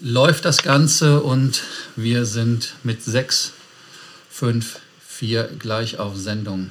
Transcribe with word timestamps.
läuft 0.00 0.44
das 0.44 0.62
Ganze 0.62 1.22
und 1.22 1.62
wir 1.96 2.26
sind 2.26 2.74
mit 2.82 3.02
6, 3.02 3.52
5, 4.30 4.78
4 5.06 5.44
gleich 5.58 5.98
auf 5.98 6.16
Sendung. 6.16 6.70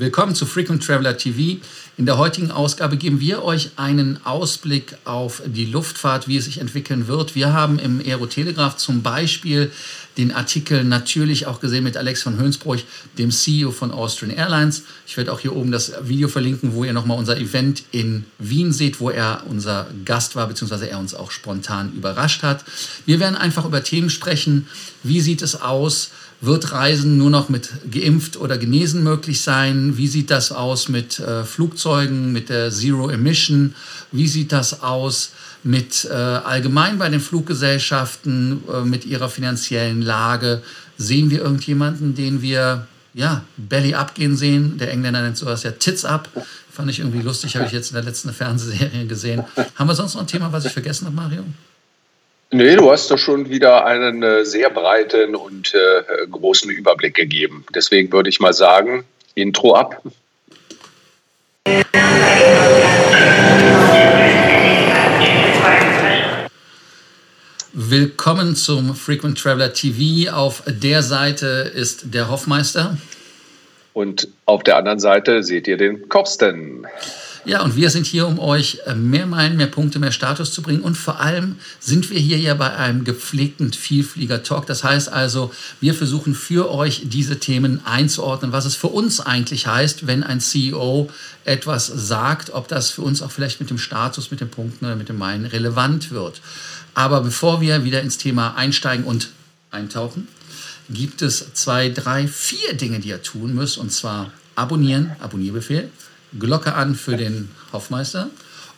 Willkommen 0.00 0.36
zu 0.36 0.46
Frequent 0.46 0.86
Traveler 0.86 1.16
TV. 1.16 1.60
In 1.96 2.06
der 2.06 2.18
heutigen 2.18 2.52
Ausgabe 2.52 2.96
geben 2.96 3.18
wir 3.18 3.42
euch 3.42 3.70
einen 3.74 4.24
Ausblick 4.24 4.96
auf 5.04 5.42
die 5.44 5.64
Luftfahrt, 5.64 6.28
wie 6.28 6.36
es 6.36 6.44
sich 6.44 6.58
entwickeln 6.58 7.08
wird. 7.08 7.34
Wir 7.34 7.52
haben 7.52 7.80
im 7.80 7.98
Aerotelegraph 7.98 8.76
zum 8.76 9.02
Beispiel 9.02 9.72
den 10.16 10.30
Artikel 10.30 10.84
natürlich 10.84 11.46
auch 11.46 11.58
gesehen 11.58 11.82
mit 11.82 11.96
Alex 11.96 12.22
von 12.22 12.38
Hönsbruch, 12.38 12.76
dem 13.18 13.32
CEO 13.32 13.72
von 13.72 13.90
Austrian 13.90 14.30
Airlines. 14.30 14.84
Ich 15.04 15.16
werde 15.16 15.32
auch 15.32 15.40
hier 15.40 15.56
oben 15.56 15.72
das 15.72 15.92
Video 16.02 16.28
verlinken, 16.28 16.74
wo 16.74 16.84
ihr 16.84 16.92
nochmal 16.92 17.18
unser 17.18 17.36
Event 17.36 17.82
in 17.90 18.24
Wien 18.38 18.72
seht, 18.72 19.00
wo 19.00 19.10
er 19.10 19.42
unser 19.48 19.88
Gast 20.04 20.36
war, 20.36 20.46
beziehungsweise 20.46 20.88
er 20.88 21.00
uns 21.00 21.12
auch 21.12 21.32
spontan 21.32 21.92
überrascht 21.92 22.44
hat. 22.44 22.64
Wir 23.04 23.18
werden 23.18 23.34
einfach 23.34 23.64
über 23.64 23.82
Themen 23.82 24.10
sprechen. 24.10 24.68
Wie 25.02 25.20
sieht 25.20 25.42
es 25.42 25.60
aus? 25.60 26.10
Wird 26.40 26.72
Reisen 26.72 27.18
nur 27.18 27.30
noch 27.30 27.48
mit 27.48 27.70
geimpft 27.90 28.36
oder 28.36 28.58
genesen 28.58 29.02
möglich 29.02 29.40
sein? 29.40 29.96
Wie 29.96 30.06
sieht 30.06 30.30
das 30.30 30.52
aus 30.52 30.88
mit 30.88 31.18
äh, 31.18 31.44
Flugzeugen, 31.44 32.32
mit 32.32 32.48
der 32.48 32.70
Zero 32.70 33.08
Emission? 33.08 33.74
Wie 34.12 34.28
sieht 34.28 34.52
das 34.52 34.82
aus? 34.82 35.32
mit 35.62 36.04
äh, 36.04 36.14
allgemein 36.14 36.98
bei 36.98 37.08
den 37.08 37.20
Fluggesellschaften, 37.20 38.62
äh, 38.72 38.80
mit 38.82 39.04
ihrer 39.04 39.28
finanziellen 39.28 40.02
Lage. 40.02 40.62
Sehen 40.96 41.30
wir 41.30 41.42
irgendjemanden, 41.42 42.14
den 42.14 42.42
wir 42.42 42.86
ja, 43.14 43.42
Belly 43.56 43.94
abgehen 43.94 44.36
sehen? 44.36 44.78
Der 44.78 44.90
Engländer 44.90 45.22
nennt 45.22 45.36
sowas 45.36 45.62
ja 45.62 45.72
Tits 45.72 46.04
ab. 46.04 46.28
Fand 46.70 46.90
ich 46.90 47.00
irgendwie 47.00 47.22
lustig, 47.22 47.56
habe 47.56 47.66
ich 47.66 47.72
jetzt 47.72 47.90
in 47.90 47.94
der 47.94 48.04
letzten 48.04 48.32
Fernsehserie 48.32 49.06
gesehen. 49.06 49.44
Haben 49.74 49.88
wir 49.88 49.94
sonst 49.94 50.14
noch 50.14 50.20
ein 50.20 50.26
Thema, 50.26 50.52
was 50.52 50.64
ich 50.64 50.72
vergessen 50.72 51.06
habe, 51.06 51.16
Mario? 51.16 51.44
Nee, 52.50 52.76
du 52.76 52.90
hast 52.90 53.10
doch 53.10 53.18
schon 53.18 53.50
wieder 53.50 53.84
einen 53.84 54.22
äh, 54.22 54.42
sehr 54.42 54.70
breiten 54.70 55.36
und 55.36 55.74
äh, 55.74 56.26
großen 56.30 56.70
Überblick 56.70 57.14
gegeben. 57.14 57.66
Deswegen 57.74 58.10
würde 58.10 58.30
ich 58.30 58.40
mal 58.40 58.54
sagen, 58.54 59.04
Intro 59.34 59.74
ab. 59.74 60.00
Willkommen 67.74 68.56
zum 68.56 68.94
Frequent 68.94 69.38
Traveler 69.38 69.74
TV. 69.74 70.32
Auf 70.32 70.62
der 70.66 71.02
Seite 71.02 71.70
ist 71.74 72.14
der 72.14 72.30
Hoffmeister. 72.30 72.96
Und 73.92 74.26
auf 74.46 74.62
der 74.62 74.78
anderen 74.78 75.00
Seite 75.00 75.42
seht 75.42 75.68
ihr 75.68 75.76
den 75.76 76.08
Korsten. 76.08 76.86
Ja, 77.48 77.62
und 77.62 77.76
wir 77.76 77.88
sind 77.88 78.06
hier, 78.06 78.26
um 78.26 78.38
euch 78.38 78.78
mehr 78.94 79.24
Meilen, 79.24 79.56
mehr 79.56 79.68
Punkte, 79.68 79.98
mehr 79.98 80.12
Status 80.12 80.52
zu 80.52 80.60
bringen. 80.60 80.82
Und 80.82 80.98
vor 80.98 81.18
allem 81.18 81.56
sind 81.80 82.10
wir 82.10 82.20
hier 82.20 82.38
ja 82.38 82.52
bei 82.52 82.76
einem 82.76 83.04
gepflegten 83.04 83.72
Vielflieger-Talk. 83.72 84.66
Das 84.66 84.84
heißt 84.84 85.10
also, 85.10 85.50
wir 85.80 85.94
versuchen 85.94 86.34
für 86.34 86.70
euch 86.70 87.04
diese 87.04 87.40
Themen 87.40 87.80
einzuordnen, 87.86 88.52
was 88.52 88.66
es 88.66 88.74
für 88.74 88.88
uns 88.88 89.20
eigentlich 89.20 89.66
heißt, 89.66 90.06
wenn 90.06 90.24
ein 90.24 90.40
CEO 90.40 91.08
etwas 91.46 91.86
sagt, 91.86 92.50
ob 92.50 92.68
das 92.68 92.90
für 92.90 93.00
uns 93.00 93.22
auch 93.22 93.30
vielleicht 93.30 93.60
mit 93.60 93.70
dem 93.70 93.78
Status, 93.78 94.30
mit 94.30 94.42
den 94.42 94.50
Punkten 94.50 94.84
oder 94.84 94.96
mit 94.96 95.08
den 95.08 95.16
Meilen 95.16 95.46
relevant 95.46 96.10
wird. 96.10 96.42
Aber 96.92 97.22
bevor 97.22 97.62
wir 97.62 97.82
wieder 97.82 98.02
ins 98.02 98.18
Thema 98.18 98.56
einsteigen 98.56 99.06
und 99.06 99.30
eintauchen, 99.70 100.28
gibt 100.90 101.22
es 101.22 101.54
zwei, 101.54 101.88
drei, 101.88 102.28
vier 102.28 102.74
Dinge, 102.74 103.00
die 103.00 103.08
ihr 103.08 103.22
tun 103.22 103.54
müsst. 103.54 103.78
Und 103.78 103.90
zwar 103.90 104.32
abonnieren, 104.54 105.12
Abonnierbefehl, 105.20 105.90
Glocke 106.38 106.74
an 106.74 106.94
für 106.94 107.16
den 107.16 107.50
Hoffmeister 107.72 108.28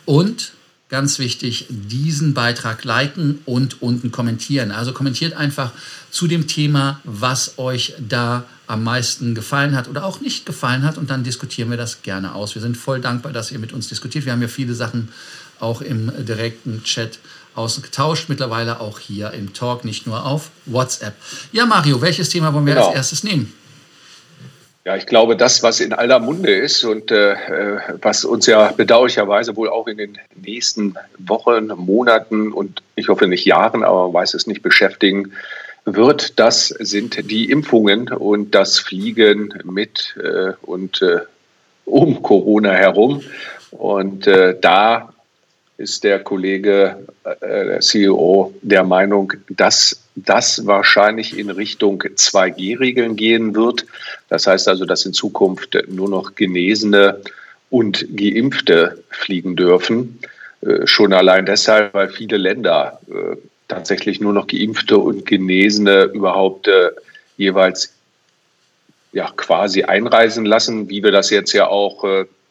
und 0.05 0.53
ganz 0.91 1.19
wichtig, 1.19 1.67
diesen 1.69 2.33
Beitrag 2.33 2.83
liken 2.83 3.39
und 3.45 3.81
unten 3.81 4.11
kommentieren. 4.11 4.71
Also 4.71 4.91
kommentiert 4.91 5.33
einfach 5.33 5.71
zu 6.11 6.27
dem 6.27 6.47
Thema, 6.47 6.99
was 7.05 7.57
euch 7.57 7.93
da 7.97 8.43
am 8.67 8.83
meisten 8.83 9.33
gefallen 9.33 9.75
hat 9.75 9.87
oder 9.87 10.03
auch 10.03 10.19
nicht 10.19 10.45
gefallen 10.45 10.83
hat 10.83 10.97
und 10.97 11.09
dann 11.09 11.23
diskutieren 11.23 11.69
wir 11.69 11.77
das 11.77 12.03
gerne 12.03 12.35
aus. 12.35 12.55
Wir 12.55 12.61
sind 12.61 12.75
voll 12.75 12.99
dankbar, 12.99 13.31
dass 13.31 13.51
ihr 13.51 13.59
mit 13.59 13.71
uns 13.71 13.87
diskutiert. 13.87 14.25
Wir 14.25 14.33
haben 14.33 14.41
ja 14.41 14.49
viele 14.49 14.75
Sachen 14.75 15.09
auch 15.61 15.81
im 15.81 16.11
direkten 16.25 16.83
Chat 16.83 17.19
ausgetauscht, 17.55 18.27
mittlerweile 18.27 18.79
auch 18.79 18.99
hier 18.99 19.31
im 19.31 19.53
Talk, 19.53 19.85
nicht 19.85 20.07
nur 20.07 20.25
auf 20.25 20.51
WhatsApp. 20.65 21.15
Ja, 21.51 21.65
Mario, 21.65 22.01
welches 22.01 22.29
Thema 22.29 22.53
wollen 22.53 22.65
wir 22.65 22.75
genau. 22.75 22.87
als 22.87 22.95
erstes 22.95 23.23
nehmen? 23.23 23.53
Ja, 24.83 24.95
ich 24.95 25.05
glaube, 25.05 25.37
das, 25.37 25.61
was 25.61 25.79
in 25.79 25.93
aller 25.93 26.19
Munde 26.19 26.51
ist 26.51 26.83
und 26.83 27.11
äh, 27.11 27.35
was 28.01 28.25
uns 28.25 28.47
ja 28.47 28.71
bedauerlicherweise 28.71 29.55
wohl 29.55 29.69
auch 29.69 29.87
in 29.87 29.97
den 29.97 30.17
nächsten 30.35 30.95
Wochen, 31.19 31.67
Monaten 31.67 32.51
und 32.51 32.81
ich 32.95 33.07
hoffe 33.07 33.27
nicht 33.27 33.45
Jahren, 33.45 33.83
aber 33.83 34.05
man 34.05 34.13
weiß 34.13 34.33
es 34.33 34.47
nicht, 34.47 34.63
beschäftigen 34.63 35.33
wird, 35.85 36.39
das 36.39 36.69
sind 36.69 37.29
die 37.29 37.51
Impfungen 37.51 38.09
und 38.09 38.55
das 38.55 38.79
Fliegen 38.79 39.53
mit 39.63 40.15
äh, 40.17 40.53
und 40.63 41.01
äh, 41.03 41.19
um 41.85 42.23
Corona 42.23 42.71
herum. 42.71 43.21
Und 43.71 44.25
äh, 44.25 44.57
da 44.59 45.13
ist 45.77 46.03
der 46.03 46.23
Kollege, 46.23 47.07
äh, 47.23 47.65
der 47.65 47.79
CEO, 47.81 48.53
der 48.61 48.83
Meinung, 48.83 49.33
dass 49.49 50.00
das 50.15 50.65
wahrscheinlich 50.65 51.37
in 51.37 51.49
Richtung 51.49 52.01
2G-Regeln 52.01 53.15
gehen 53.15 53.55
wird. 53.55 53.85
Das 54.29 54.47
heißt 54.47 54.67
also, 54.67 54.85
dass 54.85 55.05
in 55.05 55.13
Zukunft 55.13 55.77
nur 55.87 56.09
noch 56.09 56.35
Genesene 56.35 57.21
und 57.69 58.05
Geimpfte 58.15 59.03
fliegen 59.09 59.55
dürfen. 59.55 60.19
Äh, 60.61 60.85
schon 60.85 61.13
allein 61.13 61.45
deshalb, 61.45 61.93
weil 61.93 62.09
viele 62.09 62.37
Länder 62.37 62.99
äh, 63.07 63.37
tatsächlich 63.67 64.19
nur 64.19 64.33
noch 64.33 64.47
Geimpfte 64.47 64.97
und 64.97 65.25
Genesene 65.25 66.03
überhaupt 66.03 66.69
jeweils 67.37 67.93
ja, 69.13 69.31
quasi 69.37 69.83
einreisen 69.83 70.45
lassen, 70.45 70.89
wie 70.89 71.03
wir 71.03 71.11
das 71.11 71.29
jetzt 71.29 71.53
ja 71.53 71.67
auch 71.67 72.03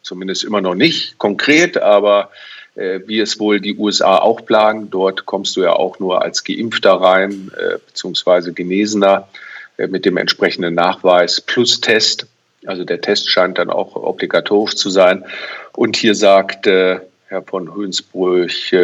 zumindest 0.03 0.45
immer 0.45 0.63
noch 0.63 0.75
nicht 0.75 1.19
konkret, 1.19 1.77
aber 1.77 2.31
äh, 2.31 2.60
wie 3.07 3.21
es 3.21 3.39
wohl 3.39 3.61
die 3.61 3.77
USA 3.77 4.17
auch 4.17 4.45
planen. 4.45 4.91
Dort 4.91 5.27
kommst 5.27 5.57
du 5.57 5.63
ja 5.63 5.73
auch 5.75 5.99
nur 5.99 6.23
als 6.23 6.45
Geimpfter 6.45 6.93
rein, 6.93 7.51
äh, 7.57 7.79
beziehungsweise 7.87 8.53
Genesener 8.53 9.29
äh, 9.77 9.87
mit 9.87 10.07
dem 10.07 10.17
entsprechenden 10.17 10.75
Nachweis 10.75 11.41
plus 11.41 11.81
Test. 11.81 12.27
Also 12.67 12.85
der 12.85 13.01
Test 13.01 13.29
scheint 13.29 13.59
dann 13.59 13.71
auch 13.71 13.97
obligatorisch 13.97 14.77
zu 14.77 14.91
sein. 14.91 15.25
Und 15.73 15.97
hier 15.97 16.15
sagt 16.15 16.67
Herr 16.67 17.03
von 17.47 17.75
Hönsbrüch, 17.75 18.75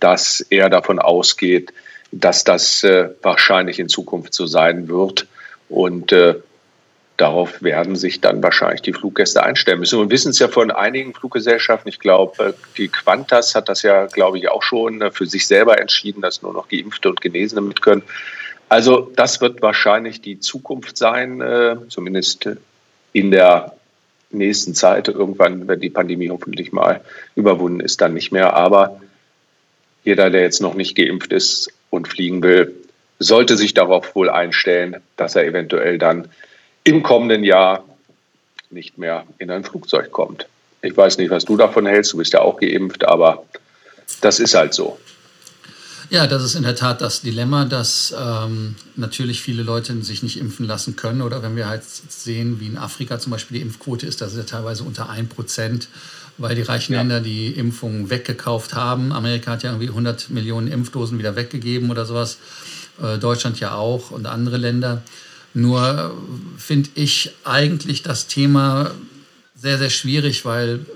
dass 0.00 0.40
er 0.50 0.68
davon 0.68 0.98
ausgeht, 0.98 1.72
dass 2.10 2.42
das 2.42 2.82
wahrscheinlich 3.22 3.78
in 3.78 3.88
Zukunft 3.88 4.34
so 4.34 4.46
sein 4.46 4.88
wird. 4.88 5.28
Und 5.68 6.12
Darauf 7.20 7.62
werden 7.62 7.96
sich 7.96 8.22
dann 8.22 8.42
wahrscheinlich 8.42 8.80
die 8.80 8.94
Fluggäste 8.94 9.42
einstellen 9.42 9.80
müssen. 9.80 10.00
Wir 10.00 10.08
wissen 10.08 10.30
es 10.30 10.38
ja 10.38 10.48
von 10.48 10.70
einigen 10.70 11.12
Fluggesellschaften. 11.12 11.90
Ich 11.90 11.98
glaube, 11.98 12.54
die 12.78 12.88
Qantas 12.88 13.54
hat 13.54 13.68
das 13.68 13.82
ja, 13.82 14.06
glaube 14.06 14.38
ich, 14.38 14.48
auch 14.48 14.62
schon 14.62 15.12
für 15.12 15.26
sich 15.26 15.46
selber 15.46 15.78
entschieden, 15.78 16.22
dass 16.22 16.40
nur 16.40 16.54
noch 16.54 16.68
Geimpfte 16.68 17.10
und 17.10 17.20
Genesene 17.20 17.60
mit 17.60 17.82
können. 17.82 18.04
Also 18.70 19.12
das 19.16 19.42
wird 19.42 19.60
wahrscheinlich 19.60 20.22
die 20.22 20.40
Zukunft 20.40 20.96
sein, 20.96 21.42
äh, 21.42 21.76
zumindest 21.90 22.48
in 23.12 23.30
der 23.30 23.74
nächsten 24.30 24.74
Zeit. 24.74 25.08
Irgendwann, 25.08 25.68
wenn 25.68 25.78
die 25.78 25.90
Pandemie 25.90 26.30
hoffentlich 26.30 26.72
mal 26.72 27.02
überwunden 27.34 27.80
ist, 27.80 28.00
dann 28.00 28.14
nicht 28.14 28.32
mehr. 28.32 28.54
Aber 28.54 28.98
jeder, 30.04 30.30
der 30.30 30.40
jetzt 30.40 30.62
noch 30.62 30.74
nicht 30.74 30.96
geimpft 30.96 31.34
ist 31.34 31.70
und 31.90 32.08
fliegen 32.08 32.42
will, 32.42 32.74
sollte 33.18 33.58
sich 33.58 33.74
darauf 33.74 34.14
wohl 34.14 34.30
einstellen, 34.30 35.02
dass 35.18 35.36
er 35.36 35.44
eventuell 35.44 35.98
dann 35.98 36.30
im 36.84 37.02
kommenden 37.02 37.44
Jahr 37.44 37.84
nicht 38.70 38.98
mehr 38.98 39.24
in 39.38 39.50
ein 39.50 39.64
Flugzeug 39.64 40.10
kommt. 40.12 40.46
Ich 40.82 40.96
weiß 40.96 41.18
nicht, 41.18 41.30
was 41.30 41.44
du 41.44 41.56
davon 41.56 41.86
hältst, 41.86 42.12
du 42.12 42.18
bist 42.18 42.32
ja 42.32 42.40
auch 42.40 42.58
geimpft, 42.58 43.04
aber 43.04 43.44
das 44.20 44.40
ist 44.40 44.54
halt 44.54 44.74
so. 44.74 44.98
Ja, 46.10 46.26
das 46.26 46.42
ist 46.42 46.56
in 46.56 46.64
der 46.64 46.74
Tat 46.74 47.00
das 47.00 47.20
Dilemma, 47.20 47.64
dass 47.66 48.12
ähm, 48.18 48.74
natürlich 48.96 49.42
viele 49.42 49.62
Leute 49.62 50.02
sich 50.02 50.24
nicht 50.24 50.40
impfen 50.40 50.66
lassen 50.66 50.96
können. 50.96 51.22
Oder 51.22 51.44
wenn 51.44 51.54
wir 51.54 51.68
halt 51.68 51.84
sehen, 51.84 52.58
wie 52.58 52.66
in 52.66 52.78
Afrika 52.78 53.20
zum 53.20 53.30
Beispiel 53.30 53.58
die 53.58 53.62
Impfquote 53.62 54.06
ist, 54.06 54.20
das 54.20 54.32
ist 54.32 54.38
ja 54.38 54.42
teilweise 54.42 54.82
unter 54.82 55.08
1%, 55.08 55.86
weil 56.36 56.56
die 56.56 56.62
reichen 56.62 56.94
ja. 56.94 56.98
Länder 56.98 57.20
die 57.20 57.52
Impfungen 57.52 58.10
weggekauft 58.10 58.74
haben. 58.74 59.12
Amerika 59.12 59.52
hat 59.52 59.62
ja 59.62 59.70
irgendwie 59.70 59.88
100 59.88 60.30
Millionen 60.30 60.66
Impfdosen 60.66 61.16
wieder 61.20 61.36
weggegeben 61.36 61.92
oder 61.92 62.04
sowas. 62.04 62.38
Äh, 63.00 63.18
Deutschland 63.18 63.60
ja 63.60 63.74
auch 63.74 64.10
und 64.10 64.26
andere 64.26 64.56
Länder. 64.56 65.02
Nur 65.52 66.16
finde 66.56 66.90
ich 66.94 67.32
eigentlich 67.44 68.02
das 68.02 68.26
Thema 68.26 68.92
sehr, 69.56 69.78
sehr 69.78 69.90
schwierig, 69.90 70.44
weil 70.44 70.86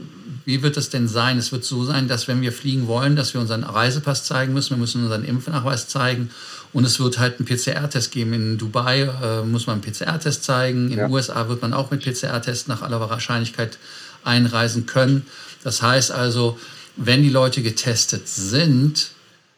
wie 0.45 0.62
wird 0.62 0.77
es 0.77 0.91
denn 0.91 1.09
sein? 1.09 1.39
Es 1.39 1.53
wird 1.53 1.65
so 1.65 1.85
sein, 1.85 2.06
dass 2.06 2.29
wenn 2.29 2.43
wir 2.43 2.53
fliegen 2.53 2.87
wollen, 2.87 3.17
dass 3.17 3.35
wir 3.35 3.41
unseren 3.41 3.65
Reisepass 3.65 4.25
zeigen 4.25 4.53
müssen, 4.53 4.71
wir 4.71 4.77
müssen 4.77 5.03
unseren 5.03 5.25
Impfnachweis 5.25 5.89
zeigen 5.89 6.31
und 6.73 6.85
es 6.85 7.01
wird 7.01 7.19
halt 7.19 7.39
einen 7.39 7.47
PCR-Test 7.47 8.12
geben. 8.12 8.33
In 8.35 8.59
Dubai 8.59 9.03
äh, 9.03 9.43
muss 9.43 9.67
man 9.67 9.81
einen 9.81 9.93
PCR-Test 9.93 10.45
zeigen, 10.45 10.91
in 10.91 10.99
den 10.99 11.11
USA 11.11 11.49
wird 11.49 11.62
man 11.62 11.73
auch 11.73 11.91
mit 11.91 12.05
PCR-Test 12.05 12.69
nach 12.69 12.83
aller 12.83 13.01
Wahrscheinlichkeit 13.01 13.79
einreisen 14.23 14.87
können. 14.87 15.27
Das 15.62 15.83
heißt 15.83 16.12
also, 16.12 16.59
wenn 16.97 17.23
die 17.23 17.31
Leute 17.31 17.62
getestet 17.62 18.29
sind, 18.29 19.11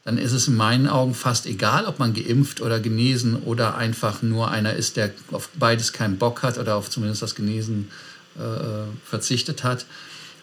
dann 0.07 0.19
ist 0.19 0.31
es 0.31 0.47
in 0.47 0.55
meinen 0.55 0.87
Augen 0.87 1.15
fast 1.15 1.47
egal, 1.47 1.85
ob 1.85 1.99
man 1.99 2.15
geimpft 2.15 2.61
oder 2.61 2.79
genesen 2.79 3.43
oder 3.43 3.77
einfach 3.77 4.23
nur 4.23 4.53
einer 4.53 4.75
ist, 4.75 4.97
der 4.97 5.11
auf 5.33 5.49
beides 5.59 5.93
keinen 5.93 6.17
Bock 6.17 6.45
hat 6.45 6.59
oder 6.59 6.77
auf 6.77 6.89
zumindest 6.89 7.23
das 7.23 7.35
Genesen 7.35 7.91
äh, 8.39 8.87
verzichtet 9.05 9.65
hat, 9.65 9.85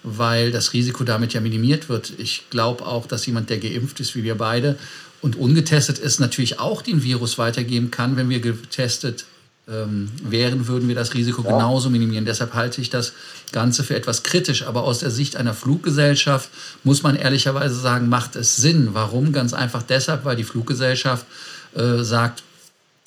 weil 0.03 0.51
das 0.51 0.73
Risiko 0.73 1.05
damit 1.05 1.31
ja 1.31 1.39
minimiert 1.39 1.87
wird. 1.87 2.11
Ich 2.17 2.49
glaube 2.49 2.85
auch, 2.85 3.07
dass 3.07 3.25
jemand, 3.25 3.49
der 3.49 3.57
geimpft 3.57 4.01
ist, 4.01 4.15
wie 4.15 4.25
wir 4.25 4.35
beide, 4.35 4.77
und 5.21 5.37
ungetestet 5.37 5.97
ist, 5.97 6.19
natürlich 6.19 6.59
auch 6.59 6.81
den 6.81 7.01
Virus 7.01 7.37
weitergeben 7.37 7.89
kann, 7.89 8.17
wenn 8.17 8.27
wir 8.27 8.41
getestet 8.41 9.23
ähm, 9.67 10.09
wären, 10.23 10.67
würden 10.67 10.87
wir 10.87 10.95
das 10.95 11.13
Risiko 11.13 11.41
ja. 11.43 11.51
genauso 11.51 11.89
minimieren. 11.89 12.25
Deshalb 12.25 12.53
halte 12.53 12.81
ich 12.81 12.89
das 12.89 13.13
Ganze 13.51 13.83
für 13.83 13.95
etwas 13.95 14.23
kritisch. 14.23 14.63
Aber 14.63 14.83
aus 14.83 14.99
der 14.99 15.11
Sicht 15.11 15.35
einer 15.35 15.53
Fluggesellschaft 15.53 16.49
muss 16.83 17.03
man 17.03 17.15
ehrlicherweise 17.15 17.75
sagen, 17.75 18.09
macht 18.09 18.35
es 18.35 18.57
Sinn. 18.57 18.89
Warum? 18.93 19.31
Ganz 19.31 19.53
einfach 19.53 19.83
deshalb, 19.83 20.25
weil 20.25 20.35
die 20.35 20.43
Fluggesellschaft 20.43 21.25
äh, 21.75 22.03
sagt, 22.03 22.43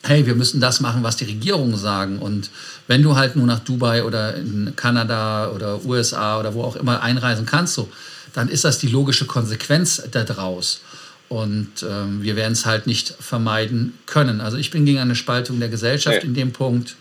hey, 0.03 0.27
wir 0.27 0.35
müssen 0.35 0.61
das 0.61 0.81
machen, 0.81 1.03
was 1.03 1.17
die 1.17 1.25
Regierungen 1.25 1.77
sagen. 1.77 2.19
Und 2.19 2.51
wenn 2.87 3.03
du 3.03 3.17
halt 3.17 3.37
nur 3.37 3.47
nach 3.47 3.61
Dubai 3.61 4.05
oder 4.05 4.37
in 4.37 4.75
Kanada 4.77 5.51
oder 5.51 5.85
USA 5.85 6.39
oder 6.39 6.55
wo 6.55 6.63
auch 6.63 6.77
immer 6.77 7.03
einreisen 7.03 7.45
kannst, 7.45 7.75
so, 7.75 7.91
dann 8.33 8.49
ist 8.49 8.65
das 8.65 8.79
die 8.79 8.89
logische 8.89 9.27
Konsequenz 9.27 10.03
daraus. 10.11 10.81
Und 11.29 11.83
ähm, 11.83 12.23
wir 12.23 12.37
werden 12.37 12.53
es 12.53 12.67
halt 12.67 12.87
nicht 12.87 13.09
vermeiden 13.09 13.99
können. 14.07 14.41
Also 14.41 14.57
ich 14.57 14.71
bin 14.71 14.87
gegen 14.87 14.99
eine 14.99 15.17
Spaltung 15.17 15.59
der 15.59 15.69
Gesellschaft 15.69 16.23
nee. 16.23 16.29
in 16.29 16.35
dem 16.35 16.53
Punkt 16.53 16.97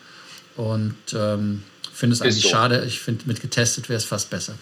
und 0.56 0.96
ähm, 1.16 1.64
finde 1.94 2.16
es 2.16 2.22
eigentlich 2.22 2.42
so. 2.42 2.50
schade. 2.50 2.84
Ich 2.88 3.00
finde, 3.00 3.26
mit 3.28 3.42
getestet 3.42 3.88
wäre 3.88 3.98
es 3.98 4.06
fast 4.06 4.30
besser. 4.30 4.56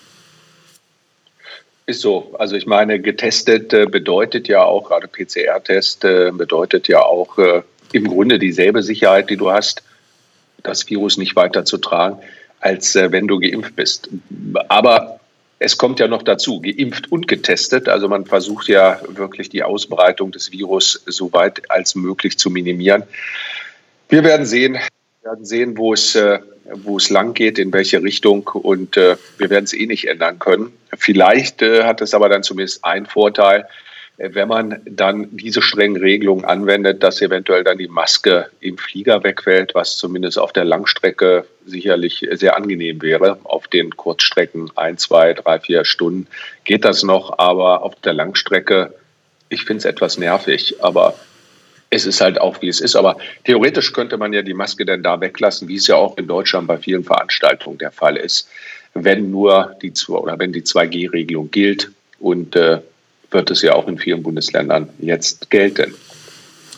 Ist 1.85 2.01
so. 2.01 2.33
Also 2.37 2.55
ich 2.55 2.65
meine, 2.65 2.99
getestet 2.99 3.73
äh, 3.73 3.85
bedeutet 3.85 4.47
ja 4.47 4.63
auch, 4.63 4.89
gerade 4.89 5.07
PCR-Test 5.07 6.05
äh, 6.05 6.31
bedeutet 6.31 6.87
ja 6.87 7.01
auch 7.01 7.37
äh, 7.37 7.61
im 7.91 8.07
Grunde 8.07 8.39
dieselbe 8.39 8.83
Sicherheit, 8.83 9.29
die 9.29 9.37
du 9.37 9.51
hast, 9.51 9.83
das 10.61 10.89
Virus 10.89 11.17
nicht 11.17 11.35
weiter 11.35 11.65
zu 11.65 11.77
tragen, 11.77 12.19
als 12.59 12.95
äh, 12.95 13.11
wenn 13.11 13.27
du 13.27 13.39
geimpft 13.39 13.75
bist. 13.75 14.09
Aber 14.69 15.19
es 15.59 15.77
kommt 15.77 15.99
ja 15.99 16.07
noch 16.07 16.23
dazu, 16.23 16.61
geimpft 16.61 17.11
und 17.11 17.27
getestet. 17.27 17.87
Also 17.87 18.07
man 18.07 18.25
versucht 18.25 18.67
ja 18.67 18.99
wirklich 19.07 19.49
die 19.49 19.63
Ausbreitung 19.63 20.31
des 20.31 20.51
Virus 20.51 21.01
so 21.05 21.31
weit 21.33 21.69
als 21.71 21.95
möglich 21.95 22.37
zu 22.37 22.49
minimieren. 22.49 23.03
Wir 24.09 24.23
werden 24.23 24.45
sehen, 24.45 24.73
wir 24.73 25.31
werden 25.31 25.45
sehen, 25.45 25.77
wo 25.77 25.93
es, 25.93 26.15
äh, 26.15 26.39
wo 26.65 26.97
es 26.97 27.09
lang 27.09 27.33
geht, 27.33 27.57
in 27.57 27.71
welche 27.71 28.03
Richtung 28.03 28.47
und 28.47 28.97
äh, 28.97 29.15
wir 29.37 29.49
werden 29.49 29.65
es 29.65 29.73
eh 29.73 29.85
nicht 29.85 30.07
ändern 30.07 30.39
können. 30.39 30.73
Vielleicht 30.97 31.61
äh, 31.61 31.83
hat 31.83 32.01
es 32.01 32.13
aber 32.13 32.29
dann 32.29 32.43
zumindest 32.43 32.83
einen 32.83 33.05
Vorteil, 33.05 33.67
wenn 34.17 34.47
man 34.47 34.79
dann 34.85 35.27
diese 35.31 35.61
strengen 35.61 35.97
Regelungen 35.97 36.45
anwendet, 36.45 37.01
dass 37.01 37.21
eventuell 37.21 37.63
dann 37.63 37.79
die 37.79 37.87
Maske 37.87 38.47
im 38.59 38.77
Flieger 38.77 39.23
wegfällt, 39.23 39.73
was 39.73 39.97
zumindest 39.97 40.37
auf 40.37 40.53
der 40.53 40.65
Langstrecke 40.65 41.45
sicherlich 41.65 42.27
sehr 42.31 42.55
angenehm 42.55 43.01
wäre. 43.01 43.39
Auf 43.43 43.67
den 43.67 43.95
Kurzstrecken 43.95 44.69
ein, 44.75 44.97
zwei, 44.97 45.33
drei, 45.33 45.59
vier 45.59 45.83
Stunden 45.83 46.27
geht 46.63 46.85
das 46.85 47.03
noch, 47.03 47.39
aber 47.39 47.81
auf 47.81 47.95
der 48.01 48.13
Langstrecke, 48.13 48.93
ich 49.49 49.65
finde 49.65 49.79
es 49.79 49.85
etwas 49.85 50.19
nervig, 50.19 50.75
aber 50.83 51.15
es 51.89 52.05
ist 52.05 52.21
halt 52.21 52.39
auch, 52.39 52.61
wie 52.61 52.69
es 52.69 52.81
ist. 52.81 52.95
Aber 52.95 53.17
theoretisch 53.45 53.93
könnte 53.93 54.17
man 54.17 54.31
ja 54.31 54.43
die 54.43 54.53
Maske 54.53 54.85
dann 54.85 55.01
da 55.01 55.19
weglassen, 55.21 55.67
wie 55.67 55.75
es 55.75 55.87
ja 55.87 55.95
auch 55.95 56.17
in 56.17 56.27
Deutschland 56.27 56.67
bei 56.67 56.77
vielen 56.77 57.03
Veranstaltungen 57.03 57.79
der 57.79 57.91
Fall 57.91 58.17
ist, 58.17 58.47
wenn 58.93 59.31
nur 59.31 59.75
die 59.81 59.89
die 59.89 59.93
2G-Regelung 59.93 61.49
gilt 61.49 61.91
und 62.19 62.55
äh, 62.55 62.79
wird 63.33 63.51
es 63.51 63.61
ja 63.61 63.73
auch 63.73 63.87
in 63.87 63.97
vielen 63.97 64.23
Bundesländern 64.23 64.89
jetzt 64.99 65.49
gelten. 65.49 65.93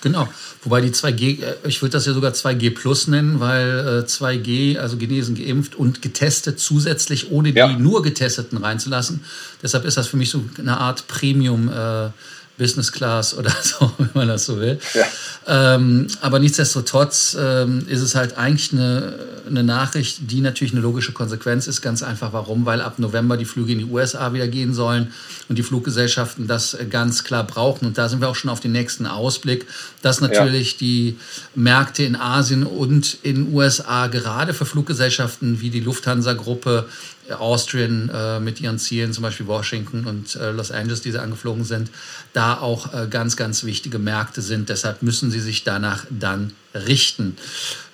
Genau. 0.02 0.28
Wobei 0.64 0.82
die 0.82 0.90
2G, 0.90 1.44
äh, 1.44 1.56
ich 1.68 1.82
würde 1.82 1.94
das 1.94 2.06
ja 2.06 2.14
sogar 2.14 2.32
2G 2.32 2.74
Plus 2.74 3.08
nennen, 3.08 3.40
weil 3.40 4.06
2G, 4.08 4.76
äh, 4.76 4.78
also 4.78 4.98
genesen, 4.98 5.36
geimpft 5.36 5.76
und 5.76 6.02
getestet 6.02 6.60
zusätzlich, 6.60 7.32
ohne 7.32 7.52
die 7.52 7.60
ja. 7.60 7.68
nur 7.78 8.04
Getesteten 8.04 8.58
reinzulassen. 8.58 9.24
Deshalb 9.62 9.86
ist 9.86 9.98
das 9.98 10.08
für 10.08 10.18
mich 10.18 10.30
so 10.30 10.44
eine 10.58 10.78
Art 10.78 11.08
Premium. 11.08 11.70
Äh, 11.70 12.10
Business 12.58 12.92
Class 12.92 13.38
oder 13.38 13.52
so, 13.62 13.92
wenn 13.98 14.10
man 14.14 14.28
das 14.28 14.46
so 14.46 14.60
will. 14.60 14.80
Ja. 14.94 15.76
Ähm, 15.76 16.08
aber 16.22 16.40
nichtsdestotrotz 16.40 17.36
ähm, 17.40 17.86
ist 17.88 18.02
es 18.02 18.16
halt 18.16 18.38
eigentlich 18.38 18.72
eine, 18.72 19.20
eine 19.48 19.64
Nachricht, 19.64 20.32
die 20.32 20.42
natürlich 20.42 20.74
eine 20.74 20.82
logische 20.82 21.12
Konsequenz 21.12 21.68
ist. 21.68 21.82
Ganz 21.82 22.02
einfach 22.02 22.34
warum, 22.34 22.66
weil 22.66 22.82
ab 22.82 22.98
November 22.98 23.38
die 23.38 23.46
Flüge 23.46 23.74
in 23.74 23.80
die 23.80 23.86
USA 23.86 24.34
wieder 24.34 24.48
gehen 24.48 24.74
sollen 24.74 25.12
und 25.50 25.58
die 25.58 25.64
Fluggesellschaften 25.64 26.48
das 26.48 26.78
ganz 26.90 27.24
klar 27.24 27.46
brauchen. 27.46 27.86
Und 27.86 27.98
da 27.98 28.10
sind 28.10 28.22
wir 28.22 28.30
auch 28.30 28.36
schon 28.36 28.50
auf 28.50 28.60
den 28.60 28.72
nächsten 28.72 29.06
Ausblick, 29.06 29.66
dass 30.02 30.22
natürlich 30.22 30.74
ja. 30.74 30.78
die 30.80 31.18
Märkte 31.54 32.04
in 32.04 32.16
Asien 32.16 32.64
und 32.64 33.18
in 33.22 33.54
USA 33.54 34.08
gerade 34.08 34.54
für 34.54 34.66
Fluggesellschaften 34.66 35.62
wie 35.62 35.70
die 35.70 35.82
Lufthansa-Gruppe 35.82 36.88
Austrian 37.34 38.10
äh, 38.14 38.40
mit 38.40 38.62
ihren 38.62 38.78
Zielen, 38.78 39.14
zum 39.14 39.24
Beispiel 39.24 39.48
Washington 39.48 40.06
und 40.06 40.36
äh, 40.36 40.52
Los 40.52 40.72
Angeles, 40.72 41.02
die 41.02 41.12
sie 41.12 41.22
angeflogen 41.22 41.64
sind, 41.64 41.90
da 42.34 42.58
auch 42.58 42.94
äh, 42.94 43.08
ganz, 43.08 43.36
ganz 43.36 43.64
wichtige 43.64 44.00
Märkte 44.00 44.42
sind. 44.42 44.70
Deshalb 44.70 45.02
müssen 45.02 45.32
sie 45.32 45.40
sich 45.40 45.64
danach 45.64 46.06
dann 46.10 46.54
richten. 46.74 47.38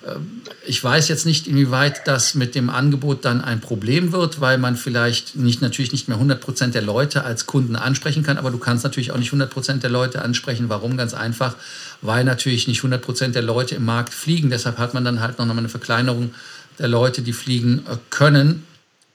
Ähm, 0.06 0.42
ich 0.66 0.82
weiß 0.82 1.08
jetzt 1.08 1.24
nicht, 1.24 1.46
inwieweit 1.46 2.06
das 2.06 2.34
mit 2.34 2.54
dem 2.54 2.68
Angebot 2.68 3.24
dann 3.24 3.40
ein 3.40 3.60
Problem 3.60 4.12
wird, 4.12 4.40
weil 4.40 4.58
man 4.58 4.76
vielleicht 4.76 5.36
nicht, 5.36 5.62
natürlich 5.62 5.92
nicht 5.92 6.08
mehr 6.08 6.16
100 6.16 6.40
Prozent 6.40 6.74
der 6.74 6.82
Leute 6.82 7.24
als 7.24 7.46
Kunden 7.46 7.76
ansprechen 7.76 8.22
kann, 8.22 8.36
aber 8.36 8.50
du 8.50 8.58
kannst 8.58 8.84
natürlich 8.84 9.12
auch 9.12 9.18
nicht 9.18 9.28
100 9.28 9.50
Prozent 9.50 9.82
der 9.82 9.90
Leute 9.90 10.22
ansprechen. 10.22 10.68
Warum? 10.68 10.96
Ganz 10.96 11.14
einfach, 11.14 11.56
weil 12.02 12.24
natürlich 12.24 12.68
nicht 12.68 12.80
100 12.80 13.00
Prozent 13.00 13.34
der 13.34 13.42
Leute 13.42 13.76
im 13.76 13.84
Markt 13.84 14.12
fliegen. 14.12 14.50
Deshalb 14.50 14.78
hat 14.78 14.92
man 14.92 15.04
dann 15.04 15.20
halt 15.20 15.38
noch 15.38 15.46
mal 15.46 15.56
eine 15.56 15.68
Verkleinerung 15.70 16.34
der 16.78 16.88
Leute, 16.88 17.22
die 17.22 17.32
fliegen 17.32 17.84
äh, 17.88 17.96
können 18.10 18.64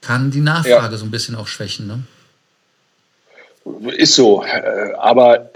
kann 0.08 0.30
die 0.30 0.40
Nachfrage 0.40 0.92
ja. 0.92 0.96
so 0.96 1.04
ein 1.04 1.10
bisschen 1.10 1.36
auch 1.36 1.46
schwächen. 1.46 1.86
Ne? 1.86 2.02
Ist 3.92 4.14
so. 4.14 4.42
Äh, 4.42 4.94
aber 4.96 5.50